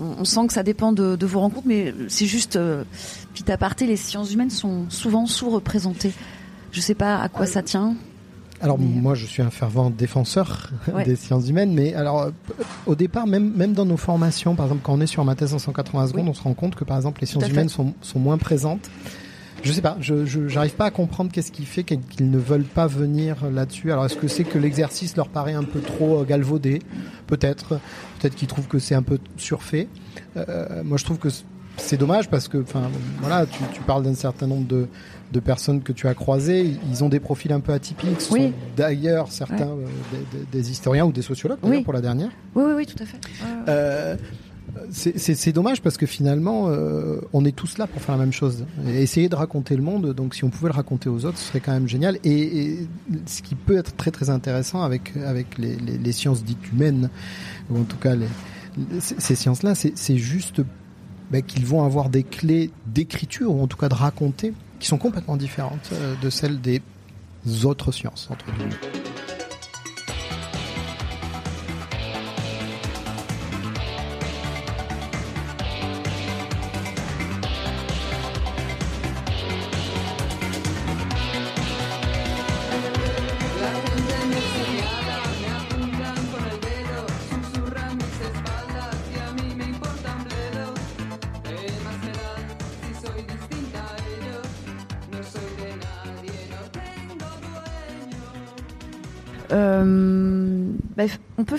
on, 0.00 0.04
on 0.20 0.24
sent 0.24 0.46
que 0.48 0.52
ça 0.52 0.62
dépend 0.62 0.92
de, 0.92 1.16
de 1.16 1.26
vos 1.26 1.40
rencontres, 1.40 1.66
mais 1.66 1.94
c'est 2.08 2.26
juste, 2.26 2.56
euh, 2.56 2.84
petit 3.32 3.50
aparté, 3.52 3.86
les 3.86 3.96
sciences 3.96 4.32
humaines 4.32 4.50
sont 4.50 4.86
souvent 4.88 5.26
sous-représentées. 5.26 6.12
Je 6.72 6.80
sais 6.80 6.94
pas 6.94 7.18
à 7.20 7.28
quoi 7.28 7.46
ça 7.46 7.62
tient. 7.62 7.94
Alors 8.60 8.78
Mais- 8.78 8.86
moi 8.86 9.14
je 9.14 9.26
suis 9.26 9.42
un 9.42 9.50
fervent 9.50 9.90
défenseur 9.90 10.70
Ouais. 10.94 11.04
des 11.04 11.16
sciences 11.16 11.48
humaines, 11.48 11.72
mais 11.74 11.94
alors 11.94 12.22
euh, 12.22 12.30
au 12.86 12.94
départ 12.94 13.26
même 13.26 13.52
même 13.54 13.72
dans 13.72 13.84
nos 13.84 13.96
formations, 13.96 14.54
par 14.54 14.66
exemple 14.66 14.82
quand 14.84 14.94
on 14.94 15.00
est 15.00 15.06
sur 15.06 15.24
ma 15.24 15.34
thèse 15.34 15.54
en 15.54 15.58
180 15.58 16.08
secondes, 16.08 16.22
Oui. 16.24 16.30
on 16.30 16.34
se 16.34 16.42
rend 16.42 16.54
compte 16.54 16.74
que 16.74 16.84
par 16.84 16.96
exemple 16.96 17.20
les 17.20 17.26
sciences 17.26 17.48
humaines 17.48 17.68
sont, 17.68 17.94
sont 18.00 18.18
moins 18.18 18.38
présentes. 18.38 18.88
Je 19.64 19.72
sais 19.72 19.80
pas, 19.82 19.96
je 20.00 20.26
j'arrive 20.48 20.74
pas 20.74 20.84
à 20.84 20.90
comprendre 20.90 21.32
qu'est-ce 21.32 21.50
qui 21.50 21.64
fait 21.64 21.84
qu'ils 21.84 22.30
ne 22.30 22.38
veulent 22.38 22.62
pas 22.64 22.86
venir 22.86 23.36
là-dessus. 23.50 23.90
Alors 23.90 24.04
est-ce 24.04 24.16
que 24.16 24.28
c'est 24.28 24.44
que 24.44 24.58
l'exercice 24.58 25.16
leur 25.16 25.28
paraît 25.28 25.54
un 25.54 25.64
peu 25.64 25.80
trop 25.80 26.20
euh, 26.20 26.24
galvaudé? 26.24 26.80
Peut-être, 27.26 27.80
peut-être 28.20 28.34
qu'ils 28.34 28.48
trouvent 28.48 28.68
que 28.68 28.78
c'est 28.78 28.94
un 28.94 29.02
peu 29.02 29.18
surfait. 29.38 29.88
Euh, 30.36 30.82
moi 30.84 30.98
je 30.98 31.04
trouve 31.04 31.18
que 31.18 31.28
c'est 31.76 31.96
dommage 31.96 32.28
parce 32.30 32.46
que, 32.46 32.58
enfin, 32.58 32.82
voilà, 33.20 33.46
tu, 33.46 33.58
tu 33.72 33.80
parles 33.80 34.04
d'un 34.04 34.14
certain 34.14 34.46
nombre 34.46 34.66
de, 34.68 34.86
de 35.32 35.40
personnes 35.40 35.82
que 35.82 35.90
tu 35.92 36.06
as 36.06 36.14
croisées. 36.14 36.76
Ils 36.88 37.02
ont 37.02 37.08
des 37.08 37.18
profils 37.18 37.52
un 37.52 37.58
peu 37.58 37.72
atypiques. 37.72 38.20
Ce 38.20 38.32
Oui. 38.32 38.40
sont 38.42 38.52
d'ailleurs 38.76 39.32
certains 39.32 39.70
euh, 39.70 39.86
des, 40.52 40.60
des- 40.60 40.70
historiens 40.70 41.04
ou 41.06 41.10
des 41.10 41.22
sociologues 41.22 41.58
Oui. 41.64 41.82
pour 41.82 41.92
la 41.92 42.00
dernière. 42.00 42.30
Oui, 42.54 42.62
oui, 42.66 42.72
oui, 42.76 42.86
tout 42.86 43.02
à 43.02 43.06
fait. 43.06 43.18
Euh, 43.68 44.16
c'est- 44.90 45.52
dommage 45.52 45.82
parce 45.82 45.96
que 45.96 46.06
finalement, 46.06 46.66
euh, 46.68 47.20
on 47.32 47.44
est 47.44 47.54
tous 47.54 47.78
là 47.78 47.86
pour 47.86 48.02
faire 48.02 48.16
la 48.16 48.22
même 48.22 48.32
chose. 48.32 48.64
Essayer 48.86 49.28
de 49.28 49.36
raconter 49.36 49.76
le 49.76 49.82
monde, 49.82 50.12
donc 50.14 50.34
si 50.34 50.44
on 50.44 50.50
pouvait 50.50 50.68
le 50.68 50.74
raconter 50.74 51.08
aux 51.08 51.24
autres, 51.24 51.38
ce 51.38 51.44
serait 51.48 51.60
quand 51.60 51.72
même 51.72 51.88
génial. 51.88 52.18
Et, 52.24 52.78
ce 53.26 53.42
qui 53.42 53.54
peut 53.54 53.76
être 53.76 53.96
très 53.96 54.10
très 54.10 54.30
intéressant 54.30 54.82
avec 54.82 55.16
avec 55.16 55.58
les, 55.58 56.12
sciences 56.12 56.44
dites 56.44 56.72
humaines, 56.72 57.10
ou 57.70 57.78
en 57.78 57.84
tout 57.84 57.96
cas 57.96 58.14
ces 59.00 59.14
ces 59.18 59.34
sciences-là, 59.34 59.74
c'est 59.74 60.16
juste 60.16 60.62
ben, 61.30 61.42
qu'ils 61.42 61.66
vont 61.66 61.84
avoir 61.84 62.10
des 62.10 62.22
clés 62.22 62.70
d'écriture 62.86 63.54
ou 63.54 63.62
en 63.62 63.66
tout 63.66 63.76
cas 63.76 63.88
de 63.88 63.94
raconter 63.94 64.52
qui 64.78 64.88
sont 64.88 64.98
complètement 64.98 65.36
différentes 65.36 65.90
euh, 65.92 66.14
de 66.20 66.30
celles 66.30 66.60
des 66.60 66.82
autres 67.64 67.92
sciences 67.92 68.28
entre 68.30 68.46
guillemets. 68.52 69.13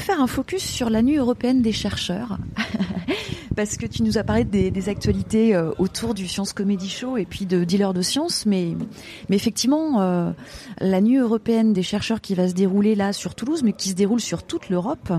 Faire 0.06 0.22
un 0.22 0.28
focus 0.28 0.63
sur 0.63 0.91
la 0.91 1.02
nuit 1.02 1.18
européenne 1.18 1.63
des 1.63 1.72
chercheurs, 1.72 2.38
parce 3.56 3.76
que 3.76 3.88
tu 3.88 4.04
nous 4.04 4.20
as 4.20 4.24
parlé 4.24 4.44
des, 4.44 4.88
actualités 4.88 5.56
euh, 5.56 5.72
autour 5.80 6.13
du 6.13 6.28
Science 6.28 6.54
Comedy 6.54 6.88
Show 6.89 7.18
et 7.18 7.26
puis 7.26 7.48
de 7.48 7.63
Dealer 7.63 7.91
de 7.91 8.04
Science, 8.04 8.46
mais, 8.46 8.76
mais 9.30 9.36
effectivement, 9.36 10.02
euh, 10.02 10.32
la 10.80 11.02
nuit 11.02 11.18
européenne 11.18 11.74
des 11.74 11.82
chercheurs 11.82 12.22
qui 12.22 12.36
va 12.36 12.48
se 12.48 12.54
dérouler 12.54 12.94
là 12.94 13.13
sur 13.13 13.34
Toulouse, 13.34 13.63
mais 13.63 13.74
qui 13.74 13.89
se 13.89 13.96
déroule 13.96 14.22
sur 14.22 14.44
toute 14.44 14.70
l'Europe, 14.70 15.12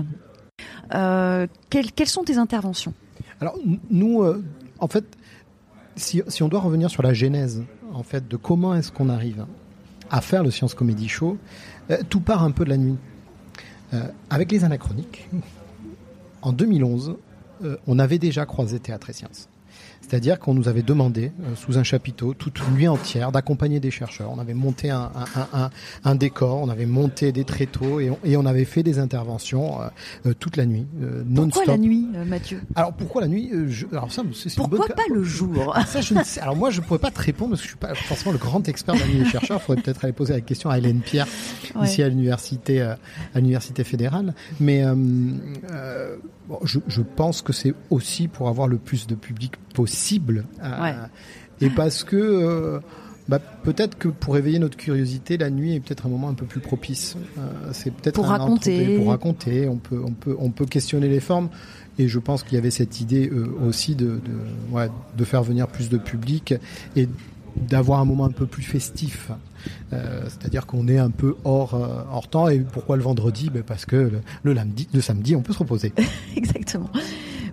euh, 0.95 1.47
quelles, 1.69 2.07
sont 2.07 2.23
tes 2.23 2.37
interventions? 2.37 2.93
Alors 3.41 3.59
nous, 3.89 4.23
en 4.79 4.87
fait, 4.87 5.03
si, 5.97 6.21
si, 6.29 6.43
on 6.43 6.47
doit 6.47 6.61
revenir 6.61 6.89
sur 6.89 7.03
la 7.03 7.13
genèse, 7.13 7.61
en 7.93 8.03
fait, 8.03 8.25
de 8.25 8.37
comment 8.37 8.73
est-ce 8.73 8.93
qu'on 8.93 9.09
arrive 9.09 9.45
à 10.09 10.21
faire 10.21 10.43
le 10.43 10.49
Science 10.49 10.73
Comedy 10.73 11.09
Show, 11.09 11.37
tout 12.09 12.21
part 12.21 12.43
un 12.43 12.51
peu 12.51 12.63
de 12.63 12.69
la 12.69 12.77
nuit. 12.77 12.95
Euh, 13.93 14.07
avec 14.29 14.51
les 14.51 14.63
anachroniques, 14.63 15.29
en 16.41 16.51
2011, 16.51 17.15
euh, 17.63 17.77
on 17.87 17.99
avait 17.99 18.19
déjà 18.19 18.45
croisé 18.45 18.79
Théâtre 18.79 19.09
et 19.09 19.13
Sciences. 19.13 19.49
C'est-à-dire 20.07 20.39
qu'on 20.39 20.53
nous 20.53 20.67
avait 20.67 20.83
demandé, 20.83 21.31
euh, 21.41 21.55
sous 21.55 21.77
un 21.77 21.83
chapiteau, 21.83 22.33
toute 22.33 22.59
une 22.59 22.75
nuit 22.75 22.87
entière, 22.87 23.31
d'accompagner 23.31 23.79
des 23.79 23.91
chercheurs. 23.91 24.31
On 24.31 24.39
avait 24.39 24.53
monté 24.53 24.89
un, 24.89 25.11
un, 26.03 26.15
décor, 26.15 26.61
on 26.61 26.69
avait 26.69 26.85
monté 26.85 27.31
des 27.31 27.43
tréteaux 27.43 27.99
et 27.99 28.09
on, 28.09 28.17
et 28.23 28.37
on 28.37 28.45
avait 28.45 28.65
fait 28.65 28.83
des 28.83 28.99
interventions 28.99 29.79
euh, 30.25 30.33
toute 30.39 30.55
la 30.55 30.65
nuit, 30.65 30.87
non-stop. 31.25 31.65
Pourquoi 31.65 31.73
la 31.73 31.77
nuit, 31.77 32.07
Mathieu? 32.25 32.61
Alors 32.75 32.93
pourquoi 32.93 33.21
la 33.21 33.27
nuit 33.27 33.51
Alors 33.91 34.11
ça, 34.11 34.23
c'est 34.33 34.55
Pourquoi 34.55 34.87
pas 34.87 35.03
le 35.13 35.23
jour? 35.23 35.75
Ça, 35.87 36.01
je 36.01 36.13
sais. 36.23 36.39
Alors 36.41 36.55
moi, 36.55 36.69
je 36.69 36.81
pourrais 36.81 36.99
pas 36.99 37.11
te 37.11 37.21
répondre 37.21 37.51
parce 37.51 37.61
que 37.61 37.67
je 37.67 37.71
suis 37.71 37.77
pas 37.77 37.95
forcément 37.95 38.31
le 38.31 38.37
grand 38.37 38.67
expert 38.67 38.95
de 38.95 38.99
la 38.99 39.07
nuit 39.07 39.19
des 39.19 39.25
chercheurs. 39.25 39.59
Il 39.61 39.65
faudrait 39.65 39.81
peut-être 39.81 40.03
aller 40.03 40.13
poser 40.13 40.33
la 40.33 40.41
question 40.41 40.69
à 40.69 40.77
Hélène 40.77 40.99
Pierre 40.99 41.27
ici 41.83 42.03
à 42.03 42.09
l'université, 42.09 42.81
à 42.81 42.97
l'université 43.35 43.83
fédérale. 43.83 44.33
Mais 44.59 44.83
je, 46.63 46.79
je 46.87 47.01
pense 47.01 47.41
que 47.41 47.53
c'est 47.53 47.73
aussi 47.89 48.27
pour 48.27 48.47
avoir 48.47 48.67
le 48.67 48.77
plus 48.77 49.07
de 49.07 49.15
public 49.15 49.53
possible. 49.77 50.45
Euh, 50.63 51.05
et 51.61 51.69
parce 51.69 52.03
que 52.03 52.15
euh, 52.15 52.79
bah, 53.29 53.37
peut-être 53.37 53.95
que 53.95 54.07
pour 54.07 54.35
éveiller 54.35 54.57
notre 54.57 54.75
curiosité, 54.75 55.37
la 55.37 55.51
nuit 55.51 55.75
est 55.75 55.79
peut-être 55.79 56.07
un 56.07 56.09
moment 56.09 56.29
un 56.29 56.33
peu 56.33 56.47
plus 56.47 56.61
propice. 56.61 57.15
Euh, 57.37 57.41
c'est 57.73 57.93
peut-être 57.93 58.15
pour 58.15 58.25
raconter. 58.25 58.97
Pour 58.97 59.09
raconter, 59.09 59.67
on 59.67 59.77
peut, 59.77 60.01
on 60.03 60.13
peut, 60.13 60.35
on 60.39 60.49
peut 60.49 60.65
questionner 60.65 61.09
les 61.09 61.19
formes. 61.19 61.49
Et 61.99 62.07
je 62.07 62.17
pense 62.17 62.41
qu'il 62.41 62.55
y 62.55 62.57
avait 62.57 62.71
cette 62.71 63.01
idée 63.01 63.29
aussi 63.67 63.95
de, 63.95 64.05
de, 64.05 64.71
ouais, 64.71 64.89
de 65.15 65.25
faire 65.25 65.43
venir 65.43 65.67
plus 65.67 65.89
de 65.89 65.97
public 65.97 66.53
et 66.95 67.07
d'avoir 67.55 67.99
un 67.99 68.05
moment 68.05 68.25
un 68.25 68.31
peu 68.31 68.45
plus 68.45 68.63
festif. 68.63 69.31
Euh, 69.93 70.23
c'est-à-dire 70.27 70.65
qu'on 70.65 70.87
est 70.87 70.97
un 70.97 71.09
peu 71.09 71.35
hors, 71.43 71.75
euh, 71.75 72.03
hors 72.11 72.27
temps. 72.27 72.49
Et 72.49 72.59
pourquoi 72.59 72.97
le 72.97 73.03
vendredi? 73.03 73.49
Ben 73.49 73.63
Parce 73.63 73.85
que 73.85 74.11
le, 74.43 74.53
lundi, 74.53 74.87
le 74.93 75.01
samedi, 75.01 75.35
on 75.35 75.41
peut 75.41 75.53
se 75.53 75.59
reposer. 75.59 75.93
Exactement. 76.35 76.89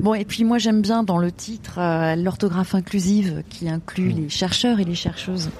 Bon, 0.01 0.15
et 0.15 0.25
puis 0.25 0.45
moi 0.45 0.59
j'aime 0.59 0.83
bien 0.83 1.03
dans 1.03 1.19
le 1.19 1.33
titre 1.33 1.79
euh, 1.79 2.15
l'orthographe 2.17 2.75
inclusive 2.75 3.43
qui 3.49 3.69
inclut 3.69 4.13
mm. 4.13 4.17
les 4.17 4.29
chercheurs 4.29 4.81
et 4.81 4.85
les 4.85 4.95
chercheuses. 4.95 5.51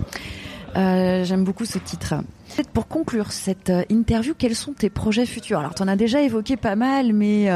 j'aime 0.75 1.45
beaucoup 1.45 1.65
ce 1.65 1.79
titre. 1.79 2.15
Peut-être 2.55 2.71
pour 2.71 2.89
conclure 2.89 3.33
cette 3.33 3.73
interview, 3.91 4.35
quels 4.37 4.55
sont 4.55 4.73
tes 4.73 4.91
projets 4.91 5.27
futurs? 5.27 5.59
Alors, 5.59 5.75
tu 5.75 5.83
en 5.83 5.89
as 5.89 5.97
déjà 5.97 6.21
évoqué 6.21 6.57
pas 6.57 6.77
mal, 6.77 7.13
mais 7.13 7.49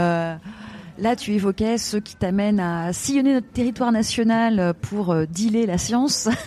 Là, 1.00 1.14
tu 1.14 1.32
évoquais 1.32 1.78
ceux 1.78 2.00
qui 2.00 2.16
t'amènent 2.16 2.58
à 2.58 2.92
sillonner 2.92 3.34
notre 3.34 3.50
territoire 3.52 3.92
national 3.92 4.74
pour 4.80 5.12
euh, 5.12 5.26
dealer 5.26 5.66
la 5.66 5.78
science. 5.78 6.28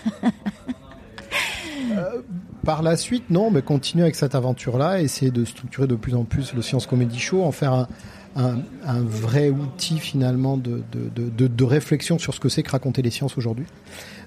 Euh, 1.94 2.22
par 2.63 2.84
la 2.84 2.96
suite, 2.96 3.30
non, 3.30 3.52
mais 3.52 3.62
continuer 3.62 4.04
avec 4.04 4.15
cette 4.15 4.36
aventure-là, 4.36 5.02
essayer 5.02 5.32
de 5.32 5.44
structurer 5.44 5.88
de 5.88 5.96
plus 5.96 6.15
en 6.15 6.24
plus 6.24 6.54
le 6.54 6.62
Science 6.62 6.86
Comedy 6.86 7.20
Show, 7.20 7.44
en 7.44 7.52
faire 7.52 7.74
un, 7.74 7.88
vrai 8.36 9.50
outil 9.50 9.98
finalement 10.00 10.58
de, 10.58 10.84
de, 10.91 11.63
réflexion 11.63 12.17
sur 12.17 12.34
ce 12.34 12.39
que 12.39 12.50
c'est 12.50 12.63
que 12.63 12.72
raconter 12.72 13.02
les 13.02 13.12
sciences 13.12 13.38
aujourd'hui. 13.38 13.65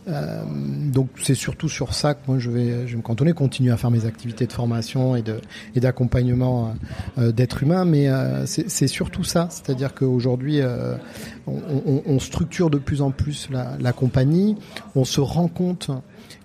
Euh, 0.07 0.43
donc 0.93 1.09
c'est 1.23 1.35
surtout 1.35 1.71
sur 1.71 1.95
ça 1.95 2.13
que 2.13 2.21
moi 2.27 2.39
je 2.39 2.51
vais, 2.51 2.87
je 2.87 2.93
vais 2.93 2.97
me 2.99 3.03
cantonner, 3.03 3.33
continuer 3.33 3.73
à 3.73 3.79
faire 3.79 3.91
mes 3.91 4.05
activités 4.05 4.47
de 4.47 4.53
formation 4.53 5.17
et 5.17 5.23
de 5.23 5.41
et 5.75 5.81
d'accompagnement 5.81 6.75
euh, 7.17 7.33
d'êtres 7.33 7.63
humains, 7.63 7.87
mais 7.87 8.09
euh, 8.09 8.45
c'est 8.45 8.87
surtout 8.87 9.25
ça, 9.25 9.49
c'est-à-dire 9.51 9.95
qu'aujourd'hui 9.95 10.61
on, 11.47 11.53
on, 11.87 12.03
on, 12.05 12.19
structure 12.19 12.69
de 12.69 12.77
plus 12.77 13.01
en 13.01 13.11
plus 13.11 13.49
la, 13.51 13.77
la 13.81 13.93
compagnie, 13.95 14.57
on 14.95 15.05
se 15.05 15.23
rend 15.23 15.49
compte 15.49 15.91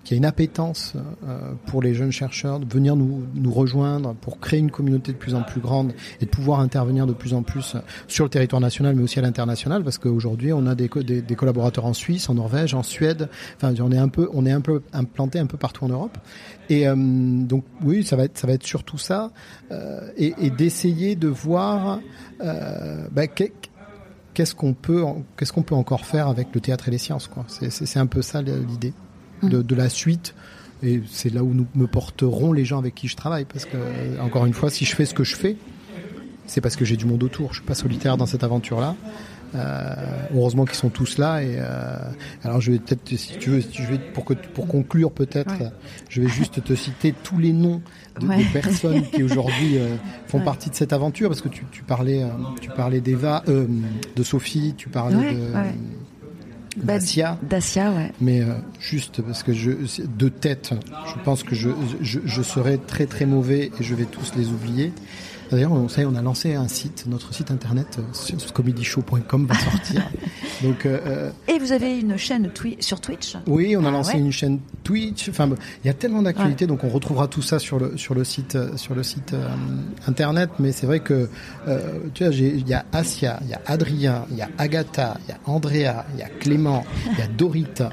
qu'il 0.04 0.16
y 0.16 0.16
a 0.16 0.18
une 0.18 0.24
appétence 0.24 0.94
euh, 1.28 1.52
pour 1.66 1.82
les 1.82 1.94
jeunes 1.94 2.12
chercheurs 2.12 2.60
de 2.60 2.72
venir 2.72 2.96
nous, 2.96 3.50
rejoindre 3.50 4.14
pour 4.14 4.38
créer 4.38 4.60
une 4.60 4.70
communauté 4.70 5.12
de 5.12 5.16
plus 5.16 5.34
en 5.34 5.42
plus 5.42 5.60
grande 5.60 5.92
et 6.20 6.24
de 6.24 6.30
pouvoir 6.30 6.60
intervenir 6.60 7.06
de 7.06 7.12
plus 7.12 7.34
en 7.34 7.42
plus 7.42 7.76
sur 8.06 8.24
le 8.24 8.30
territoire 8.30 8.60
national 8.60 8.94
mais 8.94 9.02
aussi 9.02 9.18
à 9.18 9.22
l'international 9.22 9.82
parce 9.82 9.98
qu'aujourd'hui 9.98 10.52
on 10.52 10.66
a 10.66 10.74
des, 10.74 10.88
collaborateurs 10.88 11.84
en 11.84 11.94
Suisse, 11.94 12.28
en 12.28 12.34
Norvège, 12.34 12.74
en 12.74 12.82
Suède, 12.82 13.28
enfin 13.56 13.74
on 13.80 13.92
est 13.92 13.98
un 13.98 14.08
peu 14.08 14.28
on 14.32 14.46
est 14.46 14.52
un 14.52 14.60
peu 14.60 14.82
implanté 14.92 15.38
un 15.38 15.46
peu 15.46 15.56
partout 15.56 15.84
en 15.84 15.88
Europe. 15.88 16.16
Et 16.68 16.86
euh, 16.86 16.94
donc 16.96 17.64
oui 17.82 18.04
ça 18.04 18.16
va 18.16 18.24
être 18.24 18.38
ça 18.38 18.46
va 18.46 18.52
être 18.52 18.66
surtout 18.66 18.98
ça 18.98 19.32
euh, 19.72 20.10
et, 20.16 20.50
d'essayer 20.50 21.16
de 21.16 21.28
voir 21.28 22.00
bah, 22.38 23.26
qu'est-ce 23.26 24.54
qu'on 24.54 24.74
peut 24.74 25.04
qu'est-ce 25.36 25.52
qu'on 25.52 25.62
peut 25.62 25.74
encore 25.74 26.06
faire 26.06 26.28
avec 26.28 26.48
le 26.54 26.60
théâtre 26.60 26.88
et 26.88 26.90
les 26.90 26.98
sciences 26.98 27.28
c'est 27.48 27.98
un 27.98 28.06
peu 28.06 28.22
ça 28.22 28.42
l'idée 28.42 28.92
de, 29.42 29.74
la 29.74 29.88
suite. 29.88 30.34
Et 30.82 31.02
c'est 31.10 31.32
là 31.32 31.42
où 31.42 31.52
nous 31.52 31.66
me 31.74 31.86
porteront 31.86 32.52
les 32.52 32.64
gens 32.64 32.78
avec 32.78 32.94
qui 32.94 33.08
je 33.08 33.16
travaille. 33.16 33.44
Parce 33.44 33.64
que, 33.64 33.76
encore 34.20 34.46
une 34.46 34.54
fois, 34.54 34.70
si 34.70 34.84
je 34.84 34.94
fais 34.94 35.04
ce 35.04 35.14
que 35.14 35.24
je 35.24 35.36
fais, 35.36 35.56
c'est 36.46 36.60
parce 36.60 36.76
que 36.76 36.84
j'ai 36.84 36.96
du 36.96 37.06
monde 37.06 37.22
autour. 37.22 37.50
Je 37.50 37.58
suis 37.58 37.66
pas 37.66 37.74
solitaire 37.74 38.16
dans 38.16 38.26
cette 38.26 38.44
aventure-là. 38.44 38.96
Euh, 39.54 39.94
heureusement 40.34 40.64
qu'ils 40.64 40.76
sont 40.76 40.90
tous 40.90 41.18
là. 41.18 41.42
Et 41.42 41.56
euh, 41.58 41.96
alors, 42.44 42.60
je 42.60 42.72
vais 42.72 42.78
peut-être, 42.78 43.16
si 43.16 43.36
tu 43.38 43.50
veux, 43.50 43.60
je 43.60 43.82
vais 43.82 43.98
pour 43.98 44.24
que 44.24 44.34
pour 44.34 44.66
conclure 44.66 45.10
peut-être, 45.10 45.54
je 46.08 46.22
vais 46.22 46.28
juste 46.28 46.62
te 46.62 46.74
citer 46.74 47.14
tous 47.22 47.38
les 47.38 47.52
noms 47.52 47.82
de, 48.20 48.28
des 48.28 48.44
personnes 48.44 49.02
qui 49.02 49.22
aujourd'hui 49.22 49.78
euh, 49.78 49.96
font 50.26 50.40
partie 50.40 50.70
de 50.70 50.74
cette 50.74 50.92
aventure, 50.92 51.28
parce 51.28 51.40
que 51.40 51.48
tu, 51.48 51.64
tu 51.72 51.82
parlais, 51.82 52.24
tu 52.60 52.70
parlais 52.70 53.00
d'Eva, 53.00 53.42
de 53.46 54.22
Sophie, 54.22 54.74
tu 54.76 54.88
parlais 54.88 55.34
de 55.34 55.52
bah, 56.82 56.98
Dacia. 56.98 57.38
Dacia, 57.42 57.90
ouais. 57.92 58.12
Mais 58.20 58.40
euh, 58.40 58.54
juste 58.80 59.22
parce 59.22 59.42
que 59.42 59.52
je, 59.52 59.72
de 60.04 60.28
tête, 60.28 60.72
je 61.06 61.22
pense 61.24 61.42
que 61.42 61.54
je, 61.54 61.70
je, 62.00 62.20
je 62.24 62.42
serais 62.42 62.78
très 62.78 63.06
très 63.06 63.26
mauvais 63.26 63.70
et 63.78 63.82
je 63.82 63.94
vais 63.94 64.04
tous 64.04 64.34
les 64.36 64.48
oublier. 64.48 64.92
D'ailleurs, 65.50 65.72
on, 65.72 65.86
on 65.86 66.14
a 66.14 66.22
lancé 66.22 66.54
un 66.54 66.68
site, 66.68 67.04
notre 67.06 67.34
site 67.34 67.50
internet, 67.50 67.98
euh, 67.98 68.52
comedyshow.com 68.54 69.46
va 69.46 69.54
sortir. 69.54 70.08
Donc, 70.62 70.86
euh, 70.86 70.98
euh, 71.06 71.30
Et 71.48 71.58
vous 71.58 71.72
avez 71.72 71.98
une 71.98 72.16
chaîne 72.16 72.50
sur 72.78 73.00
Twitch? 73.00 73.36
Oui, 73.46 73.76
on 73.76 73.84
a 73.84 73.88
ah 73.88 73.92
lancé 73.92 74.18
une 74.18 74.30
chaîne 74.30 74.60
Twitch. 74.84 75.28
Enfin, 75.28 75.48
il 75.82 75.86
y 75.86 75.90
a 75.90 75.94
tellement 75.94 76.22
d'actualités, 76.22 76.66
donc 76.66 76.84
on 76.84 76.88
retrouvera 76.88 77.28
tout 77.28 77.42
ça 77.42 77.58
sur 77.58 77.78
le 77.78 77.96
sur 77.96 78.14
le 78.14 78.24
site 78.24 78.58
sur 78.76 78.94
le 78.94 79.02
site 79.02 79.34
internet. 80.06 80.50
Mais 80.58 80.72
c'est 80.72 80.86
vrai 80.86 81.00
que 81.00 81.28
tu 82.12 82.24
vois, 82.24 82.34
il 82.34 82.68
y 82.68 82.74
a 82.74 82.84
Asia, 82.92 83.40
il 83.42 83.48
y 83.48 83.54
a 83.54 83.60
Adrien, 83.66 84.26
il 84.30 84.36
y 84.36 84.42
a 84.42 84.50
Agatha, 84.58 85.16
il 85.26 85.30
y 85.30 85.32
a 85.32 85.38
Andrea, 85.46 86.04
il 86.12 86.20
y 86.20 86.22
a 86.22 86.28
Clément, 86.28 86.84
il 87.12 87.18
y 87.18 87.22
a 87.22 87.26
Dorita, 87.26 87.90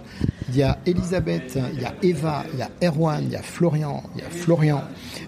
il 0.50 0.58
y 0.58 0.64
a 0.64 0.78
Elisabeth, 0.86 1.60
il 1.74 1.82
y 1.82 1.86
a 1.86 1.94
Eva, 2.02 2.46
il 2.54 2.60
y 2.60 2.62
a 2.62 2.70
Erwan, 2.82 3.24
il 3.24 3.32
y 3.32 3.36
a 3.36 3.42
Florian, 3.42 4.04
il 4.16 4.22
y 4.22 4.26
a 4.26 4.30
Florian, 4.30 4.84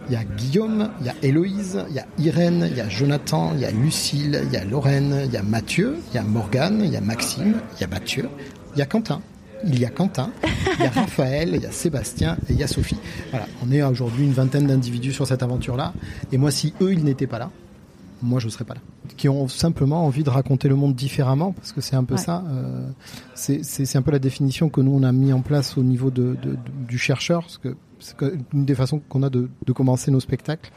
il 0.07 0.13
y 0.13 0.15
a 0.15 0.23
Guillaume, 0.23 0.91
il 1.01 1.07
y 1.07 1.09
a 1.09 1.15
Héloïse, 1.21 1.85
il 1.89 1.95
y 1.95 1.99
a 1.99 2.05
Irène, 2.17 2.67
il 2.71 2.77
y 2.77 2.81
a 2.81 2.87
Jonathan, 2.87 3.51
il 3.55 3.61
y 3.61 3.65
a 3.65 3.71
Lucille, 3.71 4.41
il 4.45 4.53
y 4.53 4.57
a 4.57 4.63
Lorraine, 4.63 5.23
il 5.25 5.31
y 5.31 5.37
a 5.37 5.43
Mathieu, 5.43 5.97
il 6.11 6.15
y 6.15 6.17
a 6.17 6.23
Morgane, 6.23 6.81
il 6.83 6.91
y 6.91 6.97
a 6.97 7.01
Maxime, 7.01 7.55
il 7.77 7.81
y 7.81 7.83
a 7.83 7.87
Mathieu, 7.87 8.29
il 8.75 8.79
y 8.79 8.81
a 8.81 8.85
Quentin. 8.85 9.21
Il 9.65 9.77
y 9.77 9.83
a 9.83 9.89
Quentin, 9.89 10.31
il 10.77 10.85
y 10.85 10.87
a 10.87 10.89
Raphaël, 10.89 11.51
il 11.53 11.61
y 11.61 11.65
a 11.65 11.71
Sébastien 11.71 12.37
et 12.47 12.53
il 12.53 12.59
y 12.59 12.63
a 12.63 12.67
Sophie. 12.67 12.95
Voilà, 13.31 13.45
on 13.61 13.69
est 13.73 13.83
aujourd'hui 13.83 14.23
une 14.23 14.31
vingtaine 14.31 14.67
d'individus 14.67 15.11
sur 15.11 15.27
cette 15.27 15.43
aventure-là. 15.43 15.91
Et 16.31 16.37
moi, 16.37 16.49
si 16.49 16.73
eux, 16.79 16.93
ils 16.93 17.03
n'étaient 17.03 17.27
pas 17.27 17.39
là, 17.39 17.51
moi, 18.21 18.39
je 18.39 18.45
ne 18.45 18.51
serais 18.51 18.65
pas 18.65 18.75
là. 18.75 18.81
Qui 19.17 19.29
ont 19.29 19.47
simplement 19.47 20.05
envie 20.05 20.23
de 20.23 20.29
raconter 20.29 20.69
le 20.69 20.75
monde 20.75 20.95
différemment, 20.95 21.51
parce 21.53 21.71
que 21.71 21.81
c'est 21.81 21.95
un 21.95 22.03
peu 22.03 22.17
ça. 22.17 22.43
Euh, 22.49 22.89
c'est 23.33 23.95
un 23.95 24.01
peu 24.01 24.11
la 24.11 24.19
définition 24.19 24.69
que 24.69 24.81
nous, 24.81 24.91
on 24.91 25.03
a 25.03 25.11
mis 25.11 25.33
en 25.33 25.41
place 25.41 25.77
au 25.77 25.83
niveau 25.83 26.11
de, 26.11 26.37
du 26.87 26.97
chercheur, 26.97 27.41
parce 27.41 27.57
que 27.57 27.75
c'est 27.99 28.15
une 28.53 28.65
des 28.65 28.75
façons 28.75 29.01
qu'on 29.09 29.23
a 29.23 29.29
de, 29.29 29.49
de 29.65 29.71
commencer 29.73 30.11
nos 30.11 30.19
spectacles 30.19 30.71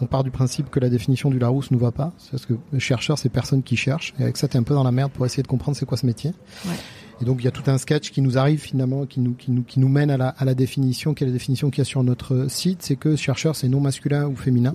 on 0.00 0.06
part 0.06 0.24
du 0.24 0.30
principe 0.30 0.70
que 0.70 0.80
la 0.80 0.88
définition 0.88 1.30
du 1.30 1.38
Larousse 1.38 1.70
nous 1.70 1.78
va 1.78 1.92
pas. 1.92 2.12
Parce 2.30 2.46
que 2.46 2.54
le 2.72 2.78
chercheur, 2.78 3.18
c'est 3.18 3.28
personne 3.28 3.62
qui 3.62 3.76
cherche. 3.76 4.14
Et 4.18 4.22
avec 4.22 4.36
ça, 4.36 4.48
tu 4.48 4.56
es 4.56 4.60
un 4.60 4.62
peu 4.62 4.74
dans 4.74 4.84
la 4.84 4.92
merde 4.92 5.12
pour 5.12 5.26
essayer 5.26 5.42
de 5.42 5.48
comprendre 5.48 5.76
c'est 5.76 5.86
quoi 5.86 5.96
ce 5.96 6.06
métier. 6.06 6.32
Ouais. 6.66 6.74
Et 7.22 7.24
donc, 7.26 7.38
il 7.40 7.44
y 7.44 7.48
a 7.48 7.50
tout 7.50 7.68
un 7.70 7.76
sketch 7.76 8.10
qui 8.10 8.22
nous 8.22 8.38
arrive 8.38 8.60
finalement, 8.60 9.04
qui 9.04 9.20
nous, 9.20 9.34
qui 9.34 9.50
nous, 9.50 9.62
qui 9.62 9.78
nous 9.78 9.88
mène 9.88 10.10
à 10.10 10.16
la, 10.16 10.28
à 10.28 10.44
la 10.46 10.54
définition, 10.54 11.12
qui 11.12 11.24
est 11.24 11.26
la 11.26 11.32
définition 11.32 11.70
qu'il 11.70 11.78
y 11.78 11.82
a 11.82 11.84
sur 11.84 12.02
notre 12.02 12.50
site. 12.50 12.82
C'est 12.82 12.96
que 12.96 13.14
chercheur, 13.14 13.56
c'est 13.56 13.68
non 13.68 13.80
masculin 13.80 14.26
ou 14.26 14.36
féminin. 14.36 14.74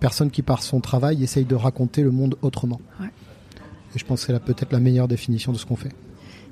Personne 0.00 0.30
qui, 0.30 0.42
par 0.42 0.62
son 0.62 0.80
travail, 0.80 1.22
essaye 1.22 1.44
de 1.44 1.54
raconter 1.54 2.02
le 2.02 2.10
monde 2.10 2.36
autrement. 2.42 2.80
Ouais. 3.00 3.08
Et 3.94 3.98
je 3.98 4.04
pense 4.04 4.24
que 4.24 4.32
c'est 4.32 4.40
peut-être 4.40 4.72
la 4.72 4.80
meilleure 4.80 5.08
définition 5.08 5.52
de 5.52 5.58
ce 5.58 5.66
qu'on 5.66 5.76
fait. 5.76 5.92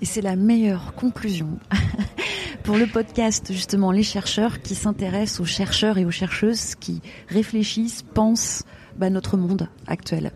Et 0.01 0.07
c'est 0.07 0.23
la 0.23 0.37
meilleure 0.37 0.95
conclusion 0.95 1.49
pour 2.63 2.77
le 2.77 2.87
podcast, 2.87 3.53
justement, 3.53 3.93
Les 3.93 4.03
chercheurs 4.03 4.61
qui 4.61 4.75
s'intéressent 4.75 5.41
aux 5.41 5.45
chercheurs 5.45 5.99
et 5.99 6.05
aux 6.05 6.11
chercheuses 6.11 6.75
qui 6.75 7.01
réfléchissent, 7.29 8.03
pensent, 8.03 8.65
bah, 8.99 9.11
notre 9.11 9.37
monde 9.37 9.69
actuel. 9.87 10.33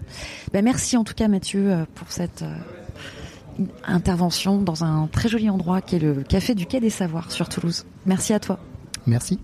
Bah, 0.52 0.62
merci 0.62 0.96
en 0.96 1.04
tout 1.04 1.14
cas 1.14 1.28
Mathieu 1.28 1.86
pour 1.94 2.10
cette 2.12 2.44
intervention 3.84 4.60
dans 4.60 4.84
un 4.84 5.08
très 5.08 5.28
joli 5.28 5.50
endroit 5.50 5.80
qui 5.80 5.96
est 5.96 6.00
le 6.00 6.22
Café 6.22 6.54
du 6.54 6.66
Quai 6.66 6.80
des 6.80 6.90
Savoirs 6.90 7.32
sur 7.32 7.48
Toulouse. 7.48 7.84
Merci 8.06 8.32
à 8.32 8.40
toi. 8.40 8.58
Merci. 9.06 9.38